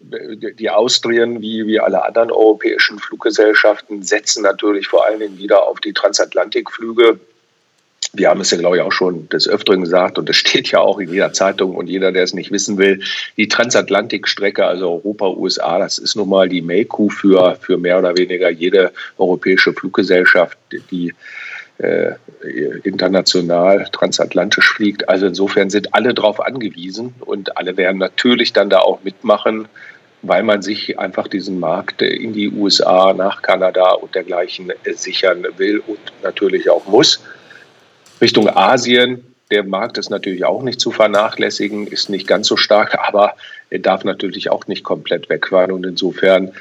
die 0.00 0.70
Austrian, 0.70 1.42
wie, 1.42 1.66
wie 1.66 1.80
alle 1.80 2.04
anderen 2.04 2.30
europäischen 2.30 3.00
Fluggesellschaften, 3.00 4.04
setzen 4.04 4.44
natürlich 4.44 4.86
vor 4.86 5.04
allen 5.04 5.18
Dingen 5.18 5.38
wieder 5.38 5.66
auf 5.66 5.80
die 5.80 5.92
Transatlantikflüge. 5.92 7.18
Wir 8.12 8.28
haben 8.28 8.40
es 8.40 8.52
ja, 8.52 8.58
glaube 8.58 8.76
ich, 8.76 8.82
auch 8.82 8.92
schon 8.92 9.28
des 9.28 9.48
Öfteren 9.48 9.80
gesagt 9.80 10.20
und 10.20 10.30
es 10.30 10.36
steht 10.44 10.70
ja 10.70 10.78
auch 10.78 11.00
in 11.00 11.12
jeder 11.12 11.32
Zeitung 11.32 11.74
und 11.74 11.88
jeder, 11.88 12.12
der 12.12 12.22
es 12.22 12.32
nicht 12.32 12.52
wissen 12.52 12.78
will, 12.78 13.02
die 13.36 13.48
Transatlantikstrecke, 13.48 14.64
also 14.64 14.92
Europa, 14.92 15.30
USA, 15.30 15.80
das 15.80 15.98
ist 15.98 16.14
nun 16.14 16.28
mal 16.28 16.48
die 16.48 16.62
Melkkuh 16.62 17.10
für, 17.10 17.56
für 17.60 17.76
mehr 17.76 17.98
oder 17.98 18.16
weniger 18.16 18.50
jede 18.50 18.92
europäische 19.18 19.72
Fluggesellschaft, 19.72 20.56
die 20.92 21.12
äh, 21.78 22.12
international, 22.84 23.86
transatlantisch 23.92 24.72
fliegt. 24.72 25.08
Also 25.08 25.26
insofern 25.26 25.70
sind 25.70 25.94
alle 25.94 26.14
darauf 26.14 26.40
angewiesen 26.40 27.14
und 27.20 27.56
alle 27.56 27.76
werden 27.76 27.98
natürlich 27.98 28.52
dann 28.52 28.70
da 28.70 28.78
auch 28.78 29.02
mitmachen, 29.02 29.68
weil 30.22 30.42
man 30.42 30.62
sich 30.62 30.98
einfach 30.98 31.28
diesen 31.28 31.60
Markt 31.60 32.02
in 32.02 32.32
die 32.32 32.50
USA, 32.50 33.12
nach 33.12 33.42
Kanada 33.42 33.92
und 33.92 34.14
dergleichen 34.14 34.72
sichern 34.94 35.46
will 35.56 35.82
und 35.86 35.98
natürlich 36.22 36.70
auch 36.70 36.86
muss. 36.86 37.22
Richtung 38.20 38.48
Asien, 38.48 39.24
der 39.50 39.62
Markt 39.62 39.98
ist 39.98 40.10
natürlich 40.10 40.44
auch 40.44 40.62
nicht 40.62 40.80
zu 40.80 40.90
vernachlässigen, 40.90 41.86
ist 41.86 42.08
nicht 42.08 42.26
ganz 42.26 42.48
so 42.48 42.56
stark, 42.56 42.98
aber 43.06 43.34
er 43.70 43.78
darf 43.78 44.04
natürlich 44.04 44.50
auch 44.50 44.66
nicht 44.66 44.82
komplett 44.82 45.28
wegfahren. 45.28 45.72
Und 45.72 45.84
insofern 45.84 46.52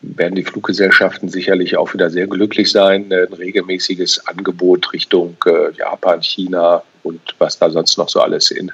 werden 0.00 0.36
die 0.36 0.44
Fluggesellschaften 0.44 1.28
sicherlich 1.28 1.76
auch 1.76 1.92
wieder 1.92 2.10
sehr 2.10 2.26
glücklich 2.26 2.70
sein. 2.70 3.12
Ein 3.12 3.32
regelmäßiges 3.32 4.26
Angebot 4.26 4.92
Richtung 4.92 5.36
äh, 5.46 5.72
Japan, 5.76 6.22
China 6.22 6.82
und 7.02 7.20
was 7.38 7.58
da 7.58 7.70
sonst 7.70 7.98
noch 7.98 8.08
so 8.08 8.20
alles 8.20 8.50
in 8.50 8.70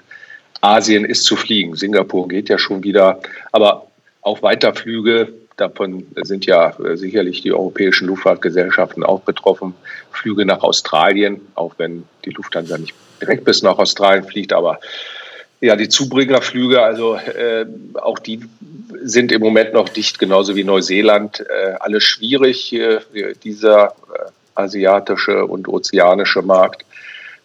Asien 0.61 1.05
ist 1.05 1.25
zu 1.25 1.37
fliegen. 1.37 1.77
Singapur 1.77 2.29
geht 2.29 2.49
ja 2.49 2.59
schon 2.59 2.83
wieder, 2.83 3.21
aber 3.53 3.87
auch 4.23 4.43
Weiterflüge, 4.43 5.33
davon 5.57 6.07
sind 6.23 6.47
ja 6.47 6.71
äh, 6.81 6.97
sicherlich 6.97 7.43
die 7.43 7.53
europäischen 7.53 8.09
Luftfahrtgesellschaften 8.09 9.05
auch 9.05 9.21
betroffen. 9.21 9.75
Flüge 10.11 10.45
nach 10.45 10.63
Australien, 10.63 11.41
auch 11.55 11.75
wenn 11.79 12.05
die 12.25 12.31
Lufthansa 12.31 12.79
nicht 12.79 12.95
direkt 13.21 13.45
bis 13.45 13.63
nach 13.63 13.79
Australien 13.79 14.25
fliegt, 14.25 14.53
aber 14.53 14.81
ja, 15.61 15.77
die 15.77 15.89
Zubringerflüge, 15.89 16.83
also 16.83 17.17
äh, 17.17 17.67
auch 17.95 18.19
die 18.19 18.41
sind 19.03 19.33
im 19.33 19.41
Moment 19.41 19.73
noch 19.73 19.89
dicht, 19.89 20.19
genauso 20.19 20.57
wie 20.57 20.65
Neuseeland. 20.65 21.41
Äh, 21.41 21.75
alles 21.81 22.05
schwierig, 22.05 22.73
äh, 22.73 23.01
dieser 23.43 23.89
äh, 23.89 24.31
asiatische 24.55 25.47
und 25.47 25.69
ozeanische 25.69 26.43
Markt. 26.43 26.85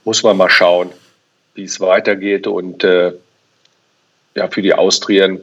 Muss 0.06 0.24
man 0.24 0.38
mal 0.38 0.50
schauen, 0.50 0.92
wie 1.56 1.64
es 1.64 1.80
weitergeht. 1.80 2.48
Und 2.48 2.84
äh, 2.84 3.14
ja, 4.36 4.48
für 4.50 4.62
die 4.62 4.74
Austrian 4.74 5.42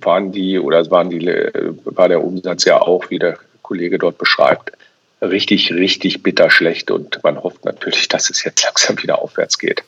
waren 0.00 0.32
die 0.32 0.58
oder 0.58 0.88
waren 0.90 1.10
die, 1.10 1.26
äh, 1.26 1.72
war 1.84 2.08
der 2.08 2.22
Umsatz 2.22 2.64
ja 2.64 2.80
auch, 2.80 3.10
wie 3.10 3.18
der 3.18 3.38
Kollege 3.62 3.98
dort 3.98 4.18
beschreibt, 4.18 4.72
richtig, 5.20 5.72
richtig 5.72 6.22
bitter 6.22 6.50
schlecht. 6.50 6.90
Und 6.90 7.22
man 7.22 7.42
hofft 7.42 7.64
natürlich, 7.64 8.08
dass 8.08 8.30
es 8.30 8.44
jetzt 8.44 8.62
langsam 8.64 9.02
wieder 9.02 9.20
aufwärts 9.20 9.58
geht. 9.58 9.82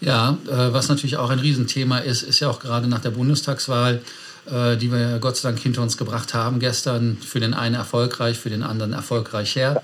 Ja, 0.00 0.38
äh, 0.46 0.72
was 0.72 0.88
natürlich 0.88 1.16
auch 1.16 1.30
ein 1.30 1.40
Riesenthema 1.40 1.98
ist, 1.98 2.22
ist 2.22 2.40
ja 2.40 2.48
auch 2.48 2.60
gerade 2.60 2.86
nach 2.86 3.00
der 3.00 3.10
Bundestagswahl 3.10 4.00
äh, 4.50 4.76
die 4.76 4.90
wir 4.90 5.18
Gott 5.18 5.36
sei 5.36 5.50
Dank 5.50 5.60
hinter 5.60 5.82
uns 5.82 5.96
gebracht 5.96 6.34
haben 6.34 6.58
gestern. 6.58 7.18
Für 7.18 7.40
den 7.40 7.54
einen 7.54 7.74
erfolgreich, 7.74 8.38
für 8.38 8.50
den 8.50 8.62
anderen 8.62 8.92
erfolgreich 8.92 9.56
her. 9.56 9.82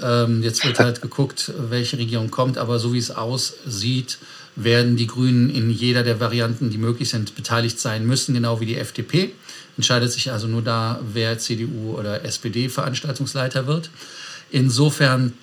Ähm, 0.00 0.42
jetzt 0.42 0.64
wird 0.64 0.78
halt 0.78 1.02
geguckt, 1.02 1.52
welche 1.70 1.98
Regierung 1.98 2.30
kommt, 2.30 2.58
aber 2.58 2.78
so 2.78 2.92
wie 2.92 2.98
es 2.98 3.10
aussieht, 3.10 4.18
werden 4.54 4.96
die 4.96 5.06
Grünen 5.06 5.50
in 5.50 5.70
jeder 5.70 6.02
der 6.02 6.20
Varianten, 6.20 6.70
die 6.70 6.78
möglich 6.78 7.08
sind, 7.10 7.34
beteiligt 7.34 7.78
sein 7.78 8.06
müssen, 8.06 8.34
genau 8.34 8.60
wie 8.60 8.66
die 8.66 8.76
FDP. 8.76 9.32
Entscheidet 9.76 10.12
sich 10.12 10.32
also 10.32 10.46
nur 10.48 10.62
da, 10.62 11.00
wer 11.12 11.38
CDU 11.38 11.96
oder 11.98 12.24
SPD 12.24 12.68
Veranstaltungsleiter 12.68 13.66
wird. 13.66 13.90
Insofern 14.50 15.34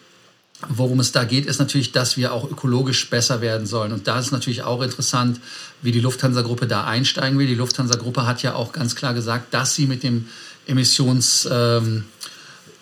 Worum 0.70 1.00
es 1.00 1.12
da 1.12 1.24
geht, 1.24 1.46
ist 1.46 1.60
natürlich, 1.60 1.92
dass 1.92 2.18
wir 2.18 2.34
auch 2.34 2.50
ökologisch 2.50 3.10
besser 3.10 3.42
werden 3.42 3.68
sollen. 3.68 3.92
Und 3.92 4.08
da 4.08 4.20
ist 4.20 4.32
natürlich 4.32 4.64
auch 4.64 4.82
interessant, 4.82 5.40
wie 5.82 5.92
die 5.92 6.00
Lufthansa-Gruppe 6.00 6.68
da 6.68 6.86
einsteigen 6.86 7.38
will. 7.38 7.48
Die 7.48 7.56
Lufthansa-Gruppe 7.56 8.26
hat 8.26 8.44
ja 8.44 8.56
auch 8.56 8.72
ganz 8.72 8.96
klar 8.96 9.14
gesagt, 9.14 9.54
dass 9.54 9.76
sie 9.76 9.88
mit 9.88 10.04
dem 10.04 10.28
Emissions, 10.66 11.48
ähm, 11.52 12.06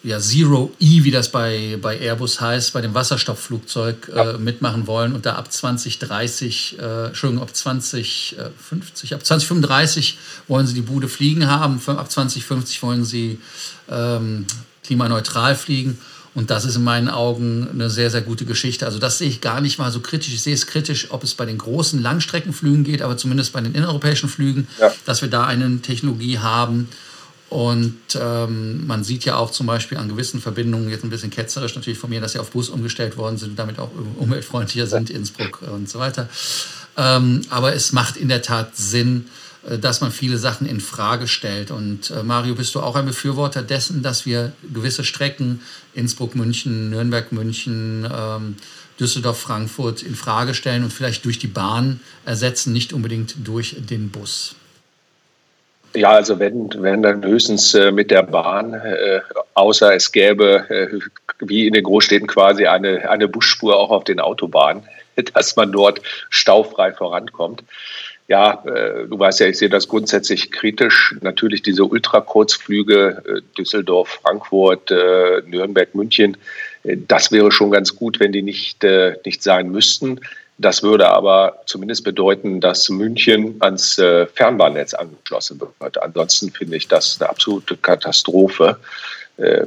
ja, 0.03 0.19
Zero 0.19 0.73
E, 0.79 1.03
wie 1.03 1.11
das 1.11 1.29
bei, 1.29 1.77
bei 1.79 1.99
Airbus 1.99 2.41
heißt, 2.41 2.73
bei 2.73 2.81
dem 2.81 2.93
Wasserstoffflugzeug 2.93 4.09
äh, 4.09 4.37
mitmachen 4.37 4.87
wollen 4.87 5.13
und 5.13 5.27
da 5.27 5.35
ab 5.35 5.51
2030, 5.51 6.79
äh, 6.79 7.07
Entschuldigung, 7.07 7.43
ab 7.43 7.55
2050, 7.55 9.13
ab 9.13 9.23
2035 9.23 10.17
wollen 10.47 10.65
sie 10.65 10.73
die 10.73 10.81
Bude 10.81 11.07
fliegen 11.07 11.47
haben, 11.47 11.79
ab 11.85 12.11
2050 12.11 12.81
wollen 12.81 13.03
sie 13.03 13.39
ähm, 13.89 14.47
klimaneutral 14.83 15.55
fliegen. 15.55 15.99
Und 16.33 16.49
das 16.49 16.63
ist 16.63 16.77
in 16.77 16.83
meinen 16.83 17.09
Augen 17.09 17.67
eine 17.73 17.89
sehr, 17.89 18.09
sehr 18.09 18.21
gute 18.21 18.45
Geschichte. 18.45 18.85
Also 18.85 18.99
das 18.99 19.17
sehe 19.17 19.27
ich 19.27 19.41
gar 19.41 19.59
nicht 19.59 19.79
mal 19.79 19.91
so 19.91 19.99
kritisch. 19.99 20.33
Ich 20.33 20.41
sehe 20.41 20.53
es 20.53 20.65
kritisch, 20.65 21.11
ob 21.11 21.23
es 21.23 21.33
bei 21.33 21.45
den 21.45 21.57
großen 21.57 22.01
Langstreckenflügen 22.01 22.85
geht, 22.85 23.01
aber 23.01 23.17
zumindest 23.17 23.51
bei 23.51 23.59
den 23.59 23.75
innereuropäischen 23.75 24.29
Flügen, 24.29 24.67
ja. 24.79 24.91
dass 25.05 25.21
wir 25.21 25.29
da 25.29 25.45
eine 25.45 25.81
Technologie 25.81 26.39
haben, 26.39 26.87
und 27.51 27.97
ähm, 28.15 28.87
man 28.87 29.03
sieht 29.03 29.25
ja 29.25 29.35
auch 29.35 29.51
zum 29.51 29.67
Beispiel 29.67 29.97
an 29.97 30.07
gewissen 30.07 30.39
Verbindungen, 30.39 30.89
jetzt 30.89 31.03
ein 31.03 31.09
bisschen 31.09 31.31
ketzerisch 31.31 31.75
natürlich 31.75 31.99
von 31.99 32.09
mir, 32.09 32.21
dass 32.21 32.31
sie 32.31 32.39
auf 32.39 32.51
Bus 32.51 32.69
umgestellt 32.69 33.17
worden 33.17 33.35
sind 33.35 33.49
und 33.49 33.59
damit 33.59 33.77
auch 33.77 33.89
umweltfreundlicher 34.15 34.87
sind, 34.87 35.09
Innsbruck 35.09 35.61
und 35.63 35.89
so 35.89 35.99
weiter. 35.99 36.29
Ähm, 36.95 37.41
aber 37.49 37.75
es 37.75 37.91
macht 37.91 38.15
in 38.15 38.29
der 38.29 38.41
Tat 38.41 38.77
Sinn, 38.77 39.25
dass 39.63 40.01
man 40.01 40.11
viele 40.11 40.37
Sachen 40.37 40.67
in 40.67 40.79
Frage 40.79 41.27
stellt. 41.27 41.71
Und 41.71 42.09
äh, 42.11 42.23
Mario, 42.23 42.55
bist 42.55 42.73
du 42.75 42.79
auch 42.79 42.95
ein 42.95 43.05
Befürworter 43.05 43.61
dessen, 43.61 44.01
dass 44.01 44.25
wir 44.25 44.53
gewisse 44.73 45.03
Strecken, 45.03 45.61
Innsbruck, 45.93 46.35
München, 46.35 46.89
Nürnberg, 46.89 47.31
München, 47.31 48.09
ähm, 48.11 48.55
Düsseldorf, 48.99 49.39
Frankfurt 49.39 50.03
in 50.03 50.15
Frage 50.15 50.53
stellen 50.53 50.83
und 50.83 50.93
vielleicht 50.93 51.25
durch 51.25 51.39
die 51.39 51.47
Bahn 51.47 51.99
ersetzen, 52.25 52.73
nicht 52.73 52.93
unbedingt 52.93 53.35
durch 53.43 53.75
den 53.79 54.09
Bus? 54.09 54.55
Ja, 55.93 56.11
also 56.11 56.39
wenn, 56.39 56.69
wenn 56.77 57.01
dann 57.01 57.23
höchstens 57.23 57.73
äh, 57.73 57.91
mit 57.91 58.11
der 58.11 58.23
Bahn, 58.23 58.73
äh, 58.73 59.21
außer 59.55 59.93
es 59.93 60.11
gäbe 60.11 60.69
äh, 60.69 60.99
wie 61.39 61.67
in 61.67 61.73
den 61.73 61.83
Großstädten 61.83 62.27
quasi 62.27 62.65
eine, 62.65 63.09
eine 63.09 63.27
Busspur 63.27 63.75
auch 63.75 63.89
auf 63.89 64.05
den 64.05 64.19
Autobahnen, 64.19 64.83
dass 65.33 65.55
man 65.55 65.71
dort 65.71 66.01
staufrei 66.29 66.93
vorankommt. 66.93 67.63
Ja, 68.31 68.63
äh, 68.63 69.07
du 69.09 69.19
weißt 69.19 69.41
ja, 69.41 69.47
ich 69.47 69.57
sehe 69.57 69.67
das 69.67 69.89
grundsätzlich 69.89 70.53
kritisch. 70.53 71.17
Natürlich 71.19 71.63
diese 71.63 71.83
Ultrakurzflüge 71.83 73.21
äh, 73.27 73.41
Düsseldorf, 73.57 74.21
Frankfurt, 74.21 74.89
äh, 74.89 75.41
Nürnberg, 75.45 75.93
München, 75.93 76.37
das 76.85 77.33
wäre 77.33 77.51
schon 77.51 77.71
ganz 77.71 77.93
gut, 77.97 78.21
wenn 78.21 78.31
die 78.31 78.41
nicht, 78.41 78.83
nicht 79.25 79.43
sein 79.43 79.69
müssten. 79.69 80.21
Das 80.57 80.81
würde 80.81 81.09
aber 81.09 81.61
zumindest 81.65 82.05
bedeuten, 82.05 82.61
dass 82.61 82.89
München 82.89 83.57
ans 83.59 83.99
äh, 83.99 84.25
Fernbahnnetz 84.27 84.93
angeschlossen 84.93 85.59
wird. 85.59 86.01
Ansonsten 86.01 86.51
finde 86.51 86.77
ich 86.77 86.87
das 86.87 87.19
eine 87.19 87.29
absolute 87.29 87.75
Katastrophe, 87.75 88.77
äh, 89.35 89.65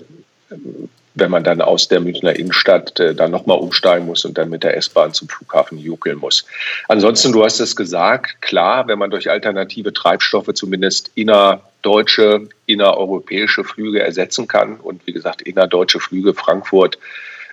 wenn 1.14 1.30
man 1.30 1.44
dann 1.44 1.60
aus 1.60 1.88
der 1.88 2.00
Münchner 2.00 2.36
Innenstadt 2.36 2.98
äh, 2.98 3.14
dann 3.14 3.30
nochmal 3.30 3.58
umsteigen 3.58 4.06
muss 4.06 4.24
und 4.24 4.36
dann 4.36 4.50
mit 4.50 4.64
der 4.64 4.76
S-Bahn 4.76 5.12
zum 5.12 5.28
Flughafen 5.28 5.78
juckeln 5.78 6.18
muss. 6.18 6.44
Ansonsten, 6.88 7.32
du 7.32 7.44
hast 7.44 7.60
es 7.60 7.76
gesagt, 7.76 8.42
klar, 8.42 8.88
wenn 8.88 8.98
man 8.98 9.10
durch 9.10 9.30
alternative 9.30 9.92
Treibstoffe 9.92 10.52
zumindest 10.54 11.12
innerdeutsche, 11.14 12.48
innereuropäische 12.66 13.64
Flüge 13.64 14.02
ersetzen 14.02 14.48
kann 14.48 14.76
und 14.76 15.06
wie 15.06 15.12
gesagt 15.12 15.42
innerdeutsche 15.42 16.00
Flüge 16.00 16.34
Frankfurt, 16.34 16.98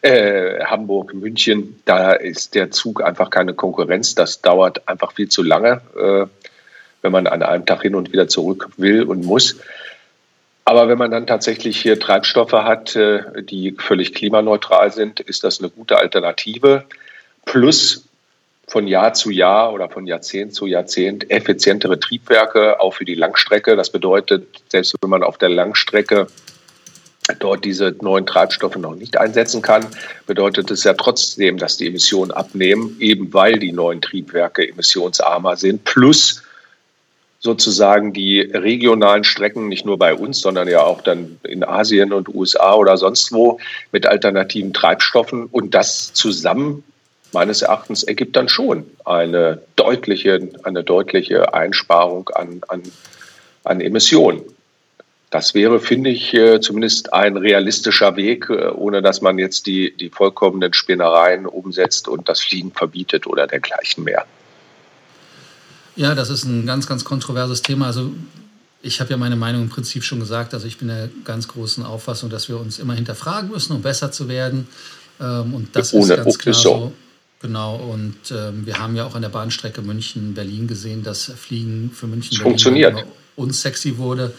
äh, 0.02 0.64
Hamburg, 0.66 1.14
München, 1.14 1.80
da 1.86 2.14
ist 2.14 2.56
der 2.56 2.72
Zug 2.72 3.04
einfach 3.04 3.30
keine 3.30 3.54
Konkurrenz. 3.54 4.16
Das 4.16 4.42
dauert 4.42 4.88
einfach 4.88 5.14
viel 5.14 5.30
zu 5.30 5.44
lange, 5.44 5.82
äh, 5.96 6.26
wenn 7.04 7.12
man 7.12 7.28
an 7.28 7.44
einem 7.44 7.68
Tag 7.68 7.84
hin 7.84 7.94
und 7.94 8.12
wieder 8.12 8.28
zurück 8.28 8.70
will 8.78 9.04
und 9.04 9.24
muss. 9.24 9.58
Aber 10.66 10.88
wenn 10.88 10.98
man 10.98 11.12
dann 11.12 11.28
tatsächlich 11.28 11.82
hier 11.82 12.00
Treibstoffe 12.00 12.54
hat, 12.54 12.96
äh, 12.96 13.44
die 13.44 13.76
völlig 13.78 14.14
klimaneutral 14.14 14.92
sind, 14.92 15.20
ist 15.20 15.44
das 15.44 15.60
eine 15.60 15.70
gute 15.70 15.98
Alternative. 15.98 16.86
Plus 17.46 18.08
von 18.68 18.88
Jahr 18.88 19.14
zu 19.14 19.32
Jahr 19.32 19.74
oder 19.74 19.90
von 19.90 20.08
Jahrzehnt 20.08 20.54
zu 20.54 20.66
Jahrzehnt 20.66 21.30
effizientere 21.30 22.00
Triebwerke, 22.00 22.80
auch 22.80 22.94
für 22.94 23.06
die 23.06 23.16
Langstrecke. 23.16 23.76
Das 23.76 23.90
bedeutet, 23.90 24.48
selbst 24.70 24.96
wenn 25.02 25.10
man 25.10 25.24
auf 25.24 25.38
der 25.38 25.50
Langstrecke 25.50 26.28
dort 27.40 27.66
diese 27.66 27.96
neuen 28.02 28.26
Treibstoffe 28.26 28.78
noch 28.78 28.96
nicht 28.96 29.18
einsetzen 29.18 29.62
kann, 29.62 29.86
bedeutet 30.26 30.72
es 30.72 30.84
ja 30.84 30.94
trotzdem, 30.94 31.58
dass 31.58 31.78
die 31.78 31.88
Emissionen 31.88 32.32
abnehmen, 32.32 32.96
eben 33.00 33.34
weil 33.34 33.60
die 33.60 33.72
neuen 33.72 34.02
Triebwerke 34.02 34.68
emissionsarmer 34.68 35.58
sind, 35.58 35.84
plus 35.84 36.44
sozusagen 37.42 38.14
die 38.14 38.40
regionalen 38.40 39.24
Strecken, 39.24 39.68
nicht 39.68 39.84
nur 39.84 39.98
bei 39.98 40.14
uns, 40.14 40.40
sondern 40.42 40.68
ja 40.68 40.84
auch 40.84 41.02
dann 41.02 41.40
in 41.44 41.64
Asien 41.64 42.14
und 42.14 42.34
USA 42.34 42.76
oder 42.76 42.98
sonst 42.98 43.32
wo 43.34 43.60
mit 43.92 44.06
alternativen 44.06 44.74
Treibstoffen. 44.74 45.48
Und 45.48 45.74
das 45.74 46.14
zusammen, 46.14 46.84
meines 47.34 47.64
Erachtens, 47.64 48.04
ergibt 48.04 48.36
dann 48.36 48.48
schon 48.48 48.86
eine 49.06 49.60
deutliche, 49.76 50.50
eine 50.64 50.84
deutliche 50.84 51.54
Einsparung 51.56 52.30
an, 52.30 52.62
an, 52.68 52.84
an 53.64 53.82
Emissionen. 53.82 54.44
Das 55.32 55.56
wäre, 55.56 55.80
finde 55.80 56.12
ich, 56.12 56.34
äh, 56.36 56.60
zumindest 56.60 57.12
ein 57.14 57.38
realistischer 57.38 58.18
Weg, 58.18 58.50
äh, 58.50 58.68
ohne 58.68 59.02
dass 59.02 59.22
man 59.22 59.40
jetzt 59.40 59.66
die, 59.66 59.96
die 59.98 60.10
vollkommenen 60.10 60.74
Spinnereien 60.74 61.48
umsetzt 61.48 62.08
und 62.08 62.30
das 62.30 62.42
Fliegen 62.42 62.72
verbietet 62.72 63.26
oder 63.26 63.48
dergleichen 63.48 64.04
mehr. 64.04 64.26
Ja, 66.02 66.16
das 66.16 66.32
ist 66.32 66.46
ein 66.46 66.66
ganz, 66.66 66.88
ganz 66.88 67.06
kontroverses 67.06 67.62
Thema. 67.62 67.86
Also 67.86 68.12
ich 68.82 69.00
habe 69.02 69.12
ja 69.12 69.18
meine 69.18 69.36
Meinung 69.36 69.62
im 69.62 69.70
Prinzip 69.70 70.04
schon 70.04 70.20
gesagt. 70.20 70.56
Also 70.56 70.66
ich 70.66 70.80
bin 70.80 70.88
der 70.88 71.12
ganz 71.26 71.48
großen 71.48 71.86
Auffassung, 71.86 72.32
dass 72.32 72.50
wir 72.50 72.60
uns 72.60 72.80
immer 72.80 72.96
hinterfragen 72.96 73.52
müssen, 73.52 73.74
um 73.76 73.84
besser 73.84 74.12
zu 74.12 74.28
werden. 74.28 74.68
Ähm, 75.20 75.54
und 75.54 75.76
das 75.76 75.94
Ohne, 75.94 76.16
ist 76.16 76.24
ganz 76.24 76.38
klar 76.40 76.56
so. 76.56 76.92
Genau, 77.40 77.76
und 77.76 78.16
ähm, 78.32 78.66
wir 78.66 78.80
haben 78.80 78.96
ja 78.96 79.06
auch 79.06 79.14
an 79.14 79.22
der 79.22 79.30
Bahnstrecke 79.30 79.84
München-Berlin 79.84 80.68
gesehen, 80.68 81.04
dass 81.04 81.26
Fliegen 81.26 81.92
für 81.94 82.08
München 82.08 82.36
funktioniert. 82.36 83.06
unsexy 83.36 84.00
wurde. 84.00 84.34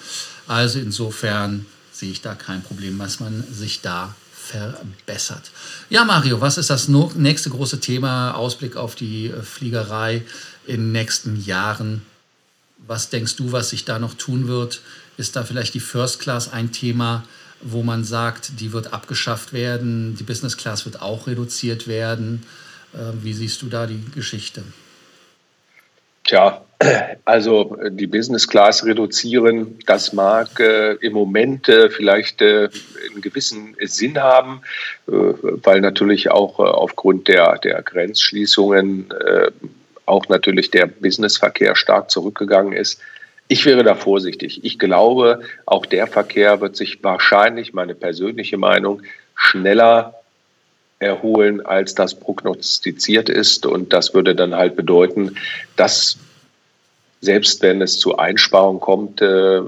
Also 0.49 0.81
insofern 0.81 1.67
sehe 1.93 2.11
ich 2.11 2.23
da 2.23 2.35
kein 2.35 2.65
Problem, 2.65 2.99
was 2.99 3.21
man 3.21 3.45
sich 3.53 3.83
da 3.83 4.17
verbessert. 4.43 5.51
Ja, 5.89 6.05
Mario, 6.05 6.41
was 6.41 6.59
ist 6.59 6.71
das 6.71 6.89
nächste 6.89 7.51
große 7.51 7.81
Thema? 7.81 8.33
Ausblick 8.33 8.77
auf 8.77 8.95
die 8.95 9.29
äh, 9.29 9.43
Fliegerei 9.43 10.23
in 10.67 10.81
den 10.81 10.93
nächsten 10.93 11.41
Jahren. 11.41 12.03
Was 12.87 13.09
denkst 13.09 13.37
du, 13.37 13.53
was 13.53 13.71
sich 13.71 13.85
da 13.85 13.99
noch 13.99 14.15
tun 14.15 14.49
wird? 14.49 14.81
Ist 15.17 15.37
da 15.37 15.45
vielleicht 15.45 15.75
die 15.75 15.81
First 15.81 16.19
Class 16.19 16.53
ein 16.53 16.73
Thema, 16.73 17.25
wo 17.61 17.85
man 17.85 18.03
sagt, 18.03 18.61
die 18.61 18.73
wird 18.73 18.93
abgeschafft 18.93 19.53
werden, 19.53 20.17
die 20.17 20.25
Business 20.25 20.57
Class 20.57 20.85
wird 20.85 21.01
auch 21.01 21.29
reduziert 21.29 21.87
werden? 21.87 22.43
Ähm, 22.95 23.23
wie 23.23 23.35
siehst 23.35 23.63
du 23.63 23.69
da 23.69 23.87
die 23.87 24.05
Geschichte? 24.13 24.65
Tja, 26.33 26.63
also 27.27 27.77
äh, 27.77 27.91
die 27.91 28.07
Business 28.07 28.49
Class 28.49 28.87
reduzieren, 28.87 29.79
das 29.85 30.15
mag 30.15 30.59
äh, 30.61 30.95
im 30.95 31.13
Moment 31.13 31.69
äh, 31.69 31.91
vielleicht 31.91 32.41
äh, 32.41 32.71
einen 33.11 33.21
gewissen 33.21 33.77
Sinn 33.83 34.19
haben, 34.19 34.63
äh, 35.09 35.13
weil 35.13 35.83
natürlich 35.83 36.31
auch 36.31 36.59
äh, 36.59 36.63
aufgrund 36.63 37.29
der, 37.29 37.59
der 37.59 37.83
Grenzschließungen 37.83 39.13
auch 40.07 40.29
natürlich 40.31 40.71
der 40.71 40.87
Businessverkehr 40.87 41.77
stark 41.77 42.11
zurückgegangen 42.11 42.73
ist. 42.73 42.99
Ich 43.49 43.67
wäre 43.67 43.85
da 43.85 43.95
vorsichtig. 43.95 44.65
Ich 44.65 44.79
glaube, 44.79 45.41
auch 45.67 45.85
der 45.85 46.07
Verkehr 46.07 46.63
wird 46.63 46.77
sich 46.77 47.05
wahrscheinlich, 47.05 47.75
meine 47.75 47.95
persönliche 47.95 48.57
Meinung, 48.57 49.03
schneller 49.35 50.22
erholen, 51.03 51.65
als 51.65 51.95
das 51.95 52.15
prognostiziert 52.15 53.29
ist. 53.29 53.67
Und 53.67 53.93
das 53.93 54.15
würde 54.15 54.35
dann 54.35 54.55
halt 54.55 54.77
bedeuten, 54.77 55.37
dass 55.77 56.19
selbst 57.21 57.63
wenn 57.63 57.83
es 57.83 57.99
zu 57.99 58.17
Einsparungen 58.17 58.81
kommt, 58.81 59.21
äh, 59.21 59.61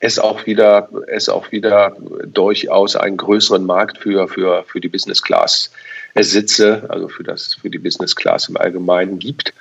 es 0.00 0.18
auch 0.18 0.46
wieder, 0.46 0.88
es 1.06 1.28
auch 1.28 1.52
wieder 1.52 1.96
durchaus 2.26 2.96
einen 2.96 3.16
größeren 3.16 3.64
Markt 3.64 3.98
für, 3.98 4.28
für, 4.28 4.64
für 4.64 4.80
die 4.80 4.88
Business 4.88 5.22
Class 5.22 5.70
Sitze, 6.16 6.84
also 6.88 7.08
für 7.08 7.24
das, 7.24 7.54
für 7.54 7.70
die 7.70 7.78
Business 7.78 8.14
Class 8.14 8.48
im 8.48 8.56
Allgemeinen 8.56 9.18
gibt. 9.18 9.52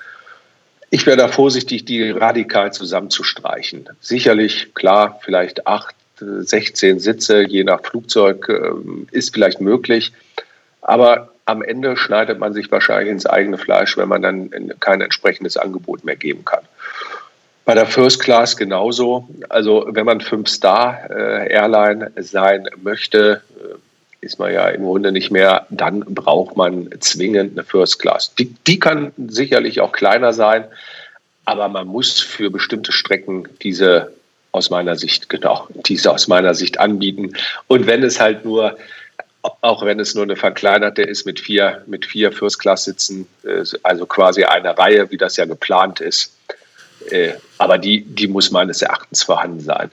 Ich 0.89 1.07
wäre 1.07 1.17
da 1.17 1.27
vorsichtig, 1.27 1.85
die 1.85 2.11
radikal 2.11 2.71
zusammenzustreichen. 2.71 3.89
Sicherlich, 4.01 4.73
klar, 4.75 5.19
vielleicht 5.23 5.65
acht, 5.65 5.95
16 6.19 6.99
Sitze, 6.99 7.43
je 7.47 7.63
nach 7.63 7.81
Flugzeug, 7.83 8.47
ähm, 8.49 9.07
ist 9.11 9.33
vielleicht 9.33 9.61
möglich. 9.61 10.13
Aber 10.83 11.29
am 11.45 11.61
Ende 11.61 11.97
schneidet 11.97 12.39
man 12.39 12.53
sich 12.53 12.71
wahrscheinlich 12.71 13.09
ins 13.09 13.25
eigene 13.25 13.57
Fleisch, 13.57 13.97
wenn 13.97 14.07
man 14.07 14.21
dann 14.21 14.73
kein 14.79 15.01
entsprechendes 15.01 15.57
Angebot 15.57 16.03
mehr 16.03 16.15
geben 16.15 16.45
kann. 16.45 16.63
Bei 17.65 17.73
der 17.73 17.85
First 17.85 18.21
Class 18.21 18.57
genauso. 18.57 19.27
Also 19.49 19.87
wenn 19.89 20.05
man 20.05 20.19
Fünf-Star-Airline 20.21 22.11
äh, 22.15 22.23
sein 22.23 22.67
möchte, 22.81 23.41
äh, 23.57 24.25
ist 24.25 24.39
man 24.39 24.53
ja 24.53 24.67
im 24.69 24.83
Grunde 24.83 25.11
nicht 25.11 25.31
mehr, 25.31 25.65
dann 25.69 26.01
braucht 26.01 26.57
man 26.57 26.89
zwingend 26.99 27.53
eine 27.53 27.63
First 27.63 27.99
Class. 27.99 28.35
Die, 28.35 28.53
die 28.67 28.79
kann 28.79 29.11
sicherlich 29.17 29.81
auch 29.81 29.91
kleiner 29.91 30.33
sein, 30.33 30.65
aber 31.45 31.67
man 31.67 31.87
muss 31.87 32.19
für 32.19 32.49
bestimmte 32.49 32.91
Strecken 32.91 33.47
diese 33.61 34.13
aus 34.51 34.69
meiner 34.69 34.95
Sicht, 34.95 35.29
genau, 35.29 35.67
diese 35.85 36.11
aus 36.11 36.27
meiner 36.27 36.53
Sicht 36.53 36.79
anbieten. 36.79 37.33
Und 37.67 37.87
wenn 37.87 38.03
es 38.03 38.19
halt 38.19 38.45
nur, 38.45 38.77
auch 39.43 39.85
wenn 39.85 39.99
es 39.99 40.15
nur 40.15 40.23
eine 40.23 40.35
verkleinerte 40.35 41.03
ist 41.03 41.25
mit 41.25 41.39
vier, 41.39 41.83
mit 41.85 42.05
vier 42.05 42.31
First-Class-Sitzen, 42.31 43.27
äh, 43.43 43.63
also 43.83 44.05
quasi 44.05 44.43
eine 44.43 44.77
Reihe, 44.77 45.11
wie 45.11 45.17
das 45.17 45.37
ja 45.37 45.45
geplant 45.45 45.99
ist, 45.99 46.33
äh, 47.09 47.33
aber 47.57 47.77
die, 47.77 48.01
die 48.01 48.27
muss 48.27 48.51
meines 48.51 48.81
Erachtens 48.81 49.23
vorhanden 49.23 49.59
sein. 49.59 49.91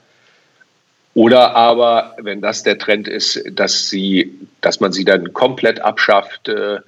Oder 1.13 1.55
aber, 1.55 2.15
wenn 2.21 2.39
das 2.39 2.63
der 2.63 2.79
Trend 2.79 3.09
ist, 3.09 3.43
dass 3.51 3.89
sie, 3.89 4.39
dass 4.61 4.79
man 4.79 4.93
sie 4.93 5.03
dann 5.03 5.33
komplett 5.33 5.81
abschafft, 5.81 6.47
äh, 6.47 6.79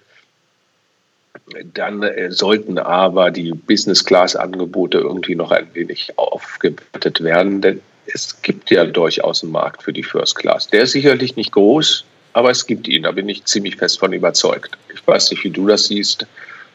dann 1.73 2.09
sollten 2.29 2.77
aber 2.77 3.29
die 3.29 3.51
Business-Class-Angebote 3.51 4.99
irgendwie 4.99 5.35
noch 5.35 5.51
ein 5.51 5.67
wenig 5.73 6.17
aufgewertet 6.17 7.21
werden, 7.21 7.59
denn 7.59 7.81
es 8.05 8.41
gibt 8.41 8.71
ja 8.71 8.85
durchaus 8.85 9.43
einen 9.43 9.51
Markt 9.51 9.83
für 9.83 9.91
die 9.91 10.03
First 10.03 10.35
Class. 10.35 10.67
Der 10.67 10.83
ist 10.83 10.91
sicherlich 10.91 11.35
nicht 11.35 11.51
groß, 11.51 12.05
aber 12.33 12.49
es 12.49 12.65
gibt 12.65 12.87
ihn. 12.87 13.03
Da 13.03 13.11
bin 13.11 13.29
ich 13.29 13.45
ziemlich 13.45 13.77
fest 13.77 13.99
von 13.99 14.13
überzeugt. 14.13 14.77
Ich 14.93 15.05
weiß 15.05 15.31
nicht, 15.31 15.43
wie 15.43 15.49
du 15.49 15.67
das 15.67 15.85
siehst, 15.85 16.25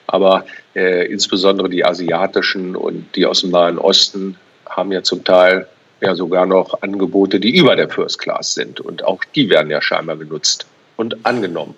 aber 0.06 0.46
äh, 0.74 1.06
insbesondere 1.12 1.68
die 1.68 1.84
asiatischen 1.84 2.76
und 2.76 3.14
die 3.14 3.26
aus 3.26 3.42
dem 3.42 3.50
Nahen 3.50 3.78
Osten 3.78 4.36
haben 4.68 4.92
ja 4.92 5.02
zum 5.02 5.24
Teil 5.24 5.66
ja 6.00 6.14
sogar 6.14 6.46
noch 6.46 6.82
Angebote, 6.82 7.40
die 7.40 7.56
über 7.56 7.76
der 7.76 7.88
First 7.88 8.18
Class 8.18 8.54
sind. 8.54 8.80
Und 8.80 9.04
auch 9.04 9.22
die 9.34 9.50
werden 9.50 9.70
ja 9.70 9.82
scheinbar 9.82 10.16
genutzt 10.16 10.66
und 10.96 11.26
angenommen. 11.26 11.74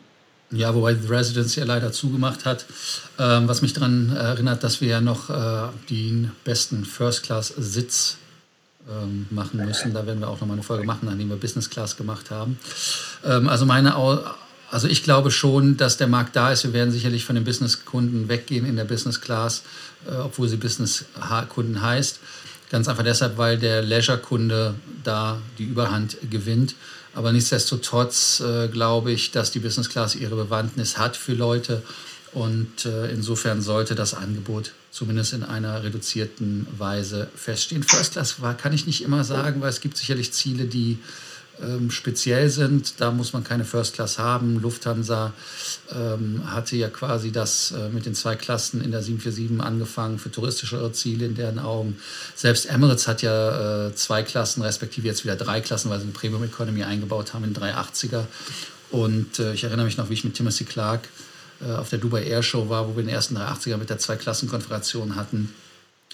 Ja, 0.52 0.74
wobei 0.74 0.94
The 0.94 1.06
Residence 1.08 1.54
ja 1.56 1.64
leider 1.64 1.92
zugemacht 1.92 2.44
hat, 2.44 2.66
ähm, 3.20 3.46
was 3.46 3.62
mich 3.62 3.72
daran 3.72 4.14
erinnert, 4.16 4.64
dass 4.64 4.80
wir 4.80 4.88
ja 4.88 5.00
noch 5.00 5.30
äh, 5.30 5.68
den 5.88 6.32
besten 6.44 6.84
First-Class-Sitz 6.84 8.18
ähm, 8.90 9.26
machen 9.30 9.64
müssen. 9.64 9.94
Da 9.94 10.06
werden 10.06 10.20
wir 10.20 10.28
auch 10.28 10.40
nochmal 10.40 10.56
eine 10.56 10.62
Folge 10.62 10.84
machen, 10.84 11.06
nachdem 11.08 11.28
wir 11.28 11.36
Business 11.36 11.70
Class 11.70 11.96
gemacht 11.96 12.30
haben. 12.30 12.58
Ähm, 13.24 13.48
also 13.48 13.66
meine, 13.66 13.96
also 14.70 14.88
ich 14.88 15.02
glaube 15.02 15.30
schon, 15.30 15.76
dass 15.76 15.96
der 15.96 16.06
Markt 16.06 16.36
da 16.36 16.52
ist. 16.52 16.64
Wir 16.64 16.72
werden 16.72 16.92
sicherlich 16.92 17.24
von 17.24 17.34
den 17.34 17.44
Business-Kunden 17.44 18.28
weggehen 18.28 18.66
in 18.66 18.76
der 18.76 18.84
Business 18.84 19.20
Class, 19.20 19.62
äh, 20.06 20.14
obwohl 20.16 20.48
sie 20.48 20.56
Business-Kunden 20.56 21.82
heißt. 21.82 22.20
Ganz 22.70 22.86
einfach 22.86 23.02
deshalb, 23.02 23.36
weil 23.36 23.58
der 23.58 23.82
Leisure-Kunde 23.82 24.74
da 25.02 25.38
die 25.58 25.64
Überhand 25.64 26.16
gewinnt. 26.30 26.74
Aber 27.14 27.32
nichtsdestotrotz 27.32 28.40
äh, 28.40 28.68
glaube 28.68 29.10
ich, 29.10 29.32
dass 29.32 29.50
die 29.50 29.58
Business 29.58 29.88
Class 29.88 30.14
ihre 30.14 30.36
Bewandtnis 30.36 30.96
hat 30.96 31.16
für 31.16 31.34
Leute. 31.34 31.82
Und 32.32 32.86
äh, 32.86 33.10
insofern 33.10 33.60
sollte 33.60 33.94
das 33.94 34.14
Angebot 34.14 34.72
zumindest 34.90 35.32
in 35.32 35.42
einer 35.42 35.82
reduzierten 35.82 36.66
Weise 36.78 37.28
feststehen. 37.34 37.82
First 37.82 38.12
Class 38.12 38.40
war, 38.40 38.56
kann 38.56 38.72
ich 38.72 38.86
nicht 38.86 39.02
immer 39.02 39.24
sagen, 39.24 39.60
weil 39.60 39.70
es 39.70 39.80
gibt 39.80 39.96
sicherlich 39.96 40.32
Ziele, 40.32 40.66
die 40.66 40.98
ähm, 41.62 41.90
speziell 41.90 42.48
sind. 42.48 43.00
Da 43.00 43.10
muss 43.10 43.32
man 43.32 43.44
keine 43.44 43.64
First 43.64 43.94
Class 43.94 44.18
haben. 44.18 44.60
Lufthansa 44.60 45.32
ähm, 45.92 46.42
hatte 46.46 46.76
ja 46.76 46.88
quasi 46.88 47.32
das 47.32 47.72
äh, 47.72 47.88
mit 47.88 48.06
den 48.06 48.14
zwei 48.14 48.36
Klassen 48.36 48.80
in 48.80 48.92
der 48.92 49.02
747 49.02 49.60
angefangen 49.60 50.18
für 50.18 50.30
touristische 50.30 50.90
Ziele 50.92 51.26
in 51.26 51.34
deren 51.34 51.58
Augen. 51.58 51.98
Selbst 52.34 52.66
Emirates 52.66 53.08
hat 53.08 53.22
ja 53.22 53.88
äh, 53.88 53.94
zwei 53.94 54.22
Klassen, 54.22 54.62
respektive 54.62 55.06
jetzt 55.06 55.24
wieder 55.24 55.36
drei 55.36 55.60
Klassen, 55.60 55.90
weil 55.90 55.98
sie 55.98 56.04
eine 56.04 56.12
Premium 56.12 56.44
Economy 56.44 56.84
eingebaut 56.84 57.34
haben 57.34 57.44
in 57.44 57.54
380er. 57.54 58.24
Und 58.90 59.38
äh, 59.38 59.52
ich 59.52 59.64
erinnere 59.64 59.86
mich 59.86 59.96
noch, 59.96 60.10
wie 60.10 60.14
ich 60.14 60.24
mit 60.24 60.34
Timothy 60.34 60.64
Clark 60.64 61.08
äh, 61.66 61.72
auf 61.72 61.90
der 61.90 61.98
Dubai 61.98 62.24
Air 62.24 62.42
Show 62.42 62.68
war, 62.68 62.88
wo 62.88 62.96
wir 62.96 63.02
den 63.02 63.12
ersten 63.12 63.36
380er 63.36 63.76
mit 63.76 63.90
der 63.90 63.98
Zwei-Klassen-Konfiguration 63.98 65.16
hatten 65.16 65.54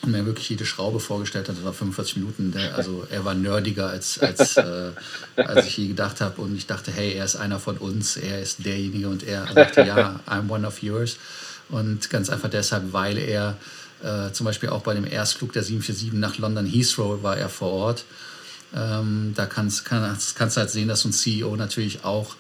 und 0.03 0.13
mir 0.13 0.27
wirklich 0.27 0.51
jede 0.51 0.67
Schraube 0.67 1.01
vorgestellt 1.01 1.49
hat. 1.49 1.57
Das 1.57 1.65
war 1.65 1.73
45 1.73 2.17
Minuten. 2.17 2.53
Der, 2.53 2.75
also 2.75 3.07
er 3.11 3.25
war 3.25 3.35
nerdiger, 3.35 3.89
als, 3.89 4.19
als, 4.19 4.57
äh, 4.57 4.91
als 5.37 5.67
ich 5.67 5.77
je 5.77 5.89
gedacht 5.89 6.21
habe. 6.21 6.41
Und 6.43 6.57
ich 6.57 6.67
dachte, 6.67 6.93
hey, 6.93 7.15
er 7.15 7.25
ist 7.25 7.37
einer 7.37 7.59
von 7.59 7.79
uns, 7.79 8.17
er 8.17 8.41
ist 8.41 8.65
derjenige. 8.65 9.09
Und 9.09 9.23
er 9.23 9.47
sagte, 9.53 9.83
ja, 9.83 10.21
I'm 10.27 10.51
one 10.51 10.67
of 10.67 10.83
yours. 10.83 11.17
Und 11.69 12.11
ganz 12.11 12.29
einfach 12.29 12.51
deshalb, 12.51 12.93
weil 12.93 13.17
er 13.19 13.57
äh, 14.03 14.31
zum 14.33 14.45
Beispiel 14.45 14.69
auch 14.69 14.83
bei 14.83 14.95
dem 14.95 15.07
Erstflug 15.07 15.53
der 15.53 15.63
747 15.63 16.13
nach 16.13 16.37
London 16.39 16.67
Heathrow 16.67 17.23
war 17.23 17.37
er 17.37 17.49
vor 17.49 17.73
Ort. 17.73 18.05
Ähm, 18.75 19.33
da 19.35 19.47
kannst, 19.47 19.85
kannst, 19.85 20.37
kannst 20.37 20.57
du 20.57 20.61
halt 20.61 20.71
sehen, 20.71 20.89
dass 20.89 21.05
ein 21.05 21.13
CEO 21.13 21.57
natürlich 21.57 22.05
auch 22.05 22.37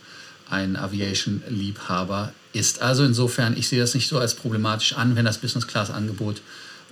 ein 0.51 0.77
Aviation-Liebhaber 0.77 2.33
ist. 2.57 2.83
Also 2.83 3.05
insofern, 3.05 3.57
ich 3.57 3.69
sehe 3.69 3.79
das 3.79 3.95
nicht 3.95 4.09
so 4.09 4.19
als 4.19 4.35
problematisch 4.35 4.95
an, 4.95 5.16
wenn 5.16 5.25
das 5.25 5.38
Business-Class-Angebot 5.38 6.40